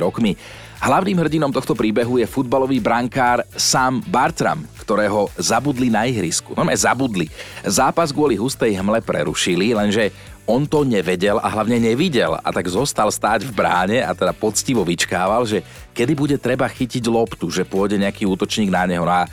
rokmi. 0.00 0.40
Hlavným 0.80 1.20
hrdinom 1.20 1.52
tohto 1.52 1.76
príbehu 1.76 2.16
je 2.16 2.24
futbalový 2.24 2.80
brankár 2.80 3.44
Sam 3.52 4.00
Bartram, 4.08 4.64
ktorého 4.80 5.28
zabudli 5.36 5.92
na 5.92 6.08
ihrisku. 6.08 6.56
No 6.56 6.64
zabudli. 6.72 7.28
Zápas 7.60 8.08
kvôli 8.08 8.40
hustej 8.40 8.72
hmle 8.80 9.04
prerušili, 9.04 9.76
lenže 9.76 10.16
on 10.48 10.64
to 10.64 10.80
nevedel 10.80 11.36
a 11.44 11.52
hlavne 11.52 11.76
nevidel 11.76 12.40
a 12.40 12.48
tak 12.48 12.72
zostal 12.72 13.12
stáť 13.12 13.44
v 13.44 13.52
bráne 13.52 14.00
a 14.00 14.16
teda 14.16 14.32
poctivo 14.32 14.80
vyčkával, 14.80 15.44
že 15.44 15.60
kedy 15.92 16.16
bude 16.16 16.36
treba 16.40 16.64
chytiť 16.64 17.04
loptu, 17.04 17.52
že 17.52 17.68
pôjde 17.68 18.00
nejaký 18.00 18.24
útočník 18.24 18.72
na 18.72 18.88
neho. 18.88 19.04
No 19.04 19.12
a 19.12 19.28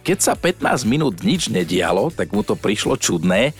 keď 0.00 0.18
sa 0.24 0.32
15 0.32 0.88
minút 0.88 1.20
nič 1.20 1.52
nedialo, 1.52 2.08
tak 2.08 2.32
mu 2.32 2.40
to 2.40 2.56
prišlo 2.56 2.96
čudné 2.96 3.52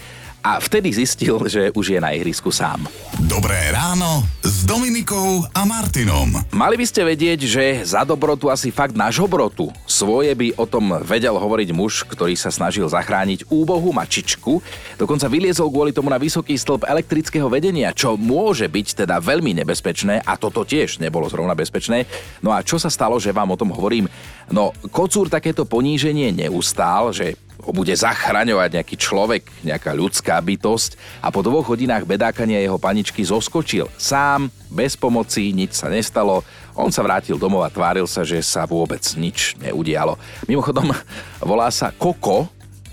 a 0.47 0.63
vtedy 0.63 0.95
zistil, 0.95 1.43
že 1.51 1.75
už 1.75 1.99
je 1.99 1.99
na 1.99 2.15
ihrisku 2.15 2.55
sám. 2.55 2.87
Dobré 3.27 3.75
ráno 3.75 4.23
s 4.47 4.63
Dominikou 4.63 5.43
a 5.51 5.67
Martinom. 5.67 6.39
Mali 6.55 6.79
by 6.79 6.87
ste 6.87 7.03
vedieť, 7.03 7.43
že 7.43 7.65
za 7.83 8.07
dobrotu 8.07 8.47
asi 8.47 8.71
fakt 8.71 8.95
na 8.95 9.11
žobrotu. 9.11 9.75
Svoje 9.91 10.31
by 10.39 10.55
o 10.55 10.63
tom 10.71 11.03
vedel 11.03 11.35
hovoriť 11.35 11.75
muž, 11.75 12.07
ktorý 12.07 12.39
sa 12.39 12.55
snažil 12.55 12.87
zachrániť 12.87 13.51
úbohu 13.51 13.91
mačičku. 13.91 14.63
Dokonca 14.95 15.27
vyliezol 15.27 15.67
kvôli 15.67 15.91
tomu 15.91 16.15
na 16.15 16.23
vysoký 16.23 16.55
stĺp 16.55 16.87
elektrického 16.87 17.51
vedenia, 17.51 17.91
čo 17.91 18.15
môže 18.15 18.71
byť 18.71 19.03
teda 19.03 19.19
veľmi 19.19 19.51
nebezpečné 19.67 20.23
a 20.23 20.39
toto 20.39 20.63
tiež 20.63 21.03
nebolo 21.03 21.27
zrovna 21.27 21.59
bezpečné. 21.59 22.07
No 22.39 22.55
a 22.55 22.63
čo 22.63 22.79
sa 22.79 22.87
stalo, 22.87 23.19
že 23.19 23.35
vám 23.35 23.51
o 23.51 23.59
tom 23.59 23.75
hovorím? 23.75 24.07
No, 24.47 24.71
kocúr 24.95 25.27
takéto 25.27 25.67
poníženie 25.67 26.31
neustál, 26.31 27.11
že 27.11 27.35
ho 27.63 27.71
bude 27.73 27.93
zachraňovať 27.93 28.81
nejaký 28.81 28.97
človek, 29.01 29.43
nejaká 29.65 29.97
ľudská 29.97 30.37
bytosť 30.39 31.21
a 31.25 31.33
po 31.33 31.41
dvoch 31.41 31.67
hodinách 31.67 32.05
bedákania 32.05 32.63
jeho 32.63 32.77
paničky 32.77 33.25
zoskočil. 33.25 33.89
Sám, 33.97 34.53
bez 34.69 34.95
pomoci, 34.95 35.51
nič 35.57 35.75
sa 35.75 35.89
nestalo. 35.89 36.45
On 36.77 36.93
sa 36.93 37.01
vrátil 37.01 37.41
domov 37.41 37.65
a 37.65 37.73
tváril 37.73 38.05
sa, 38.05 38.23
že 38.23 38.39
sa 38.45 38.69
vôbec 38.69 39.01
nič 39.17 39.57
neudialo. 39.57 40.21
Mimochodom, 40.45 40.93
volá 41.41 41.73
sa 41.73 41.89
Koko 41.91 42.47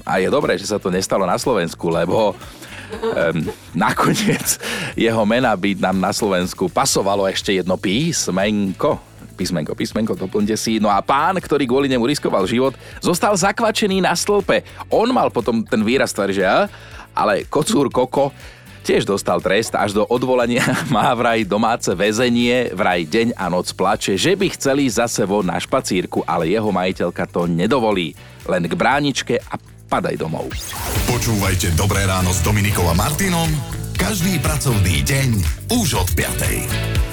a 0.08 0.20
je 0.20 0.28
dobré, 0.32 0.56
že 0.56 0.68
sa 0.68 0.80
to 0.80 0.88
nestalo 0.88 1.28
na 1.28 1.36
Slovensku, 1.36 1.92
lebo 1.92 2.32
um, 2.34 3.38
nakoniec 3.76 4.58
jeho 4.96 5.24
mena 5.28 5.52
by 5.54 5.76
nám 5.80 6.00
na 6.00 6.12
Slovensku 6.16 6.72
pasovalo 6.72 7.28
ešte 7.28 7.56
jedno 7.56 7.76
písmenko 7.76 9.13
písmenko, 9.34 9.74
písmenko, 9.74 10.14
doplňte 10.16 10.56
si. 10.56 10.78
No 10.78 10.88
a 10.88 11.02
pán, 11.02 11.38
ktorý 11.42 11.66
kvôli 11.66 11.90
nemu 11.90 12.06
riskoval 12.06 12.46
život, 12.46 12.78
zostal 13.02 13.34
zakvačený 13.34 14.06
na 14.06 14.14
stĺpe. 14.14 14.64
On 14.94 15.10
mal 15.10 15.34
potom 15.34 15.66
ten 15.66 15.82
výraz 15.82 16.14
tvár, 16.14 16.32
že 16.32 16.46
ale 17.14 17.46
kocúr 17.46 17.90
Koko 17.94 18.34
tiež 18.84 19.08
dostal 19.08 19.40
trest 19.40 19.72
až 19.80 19.96
do 19.96 20.04
odvolania 20.06 20.62
má 20.96 21.10
vraj 21.16 21.48
domáce 21.48 21.90
väzenie, 21.96 22.76
vraj 22.76 23.08
deň 23.08 23.34
a 23.40 23.48
noc 23.48 23.72
plače, 23.74 24.20
že 24.20 24.36
by 24.36 24.52
chceli 24.54 24.92
zase 24.92 25.24
von 25.24 25.48
na 25.48 25.58
špacírku, 25.58 26.22
ale 26.28 26.52
jeho 26.52 26.70
majiteľka 26.70 27.24
to 27.32 27.48
nedovolí. 27.48 28.12
Len 28.44 28.68
k 28.68 28.74
bráničke 28.76 29.40
a 29.40 29.56
padaj 29.88 30.20
domov. 30.20 30.52
Počúvajte 31.08 31.72
Dobré 31.80 32.04
ráno 32.04 32.36
s 32.36 32.44
Dominikom 32.44 32.84
a 32.92 32.96
Martinom 32.98 33.48
každý 34.04 34.36
pracovný 34.44 35.00
deň 35.00 35.30
už 35.80 35.96
od 35.96 36.10
5. 36.12 37.13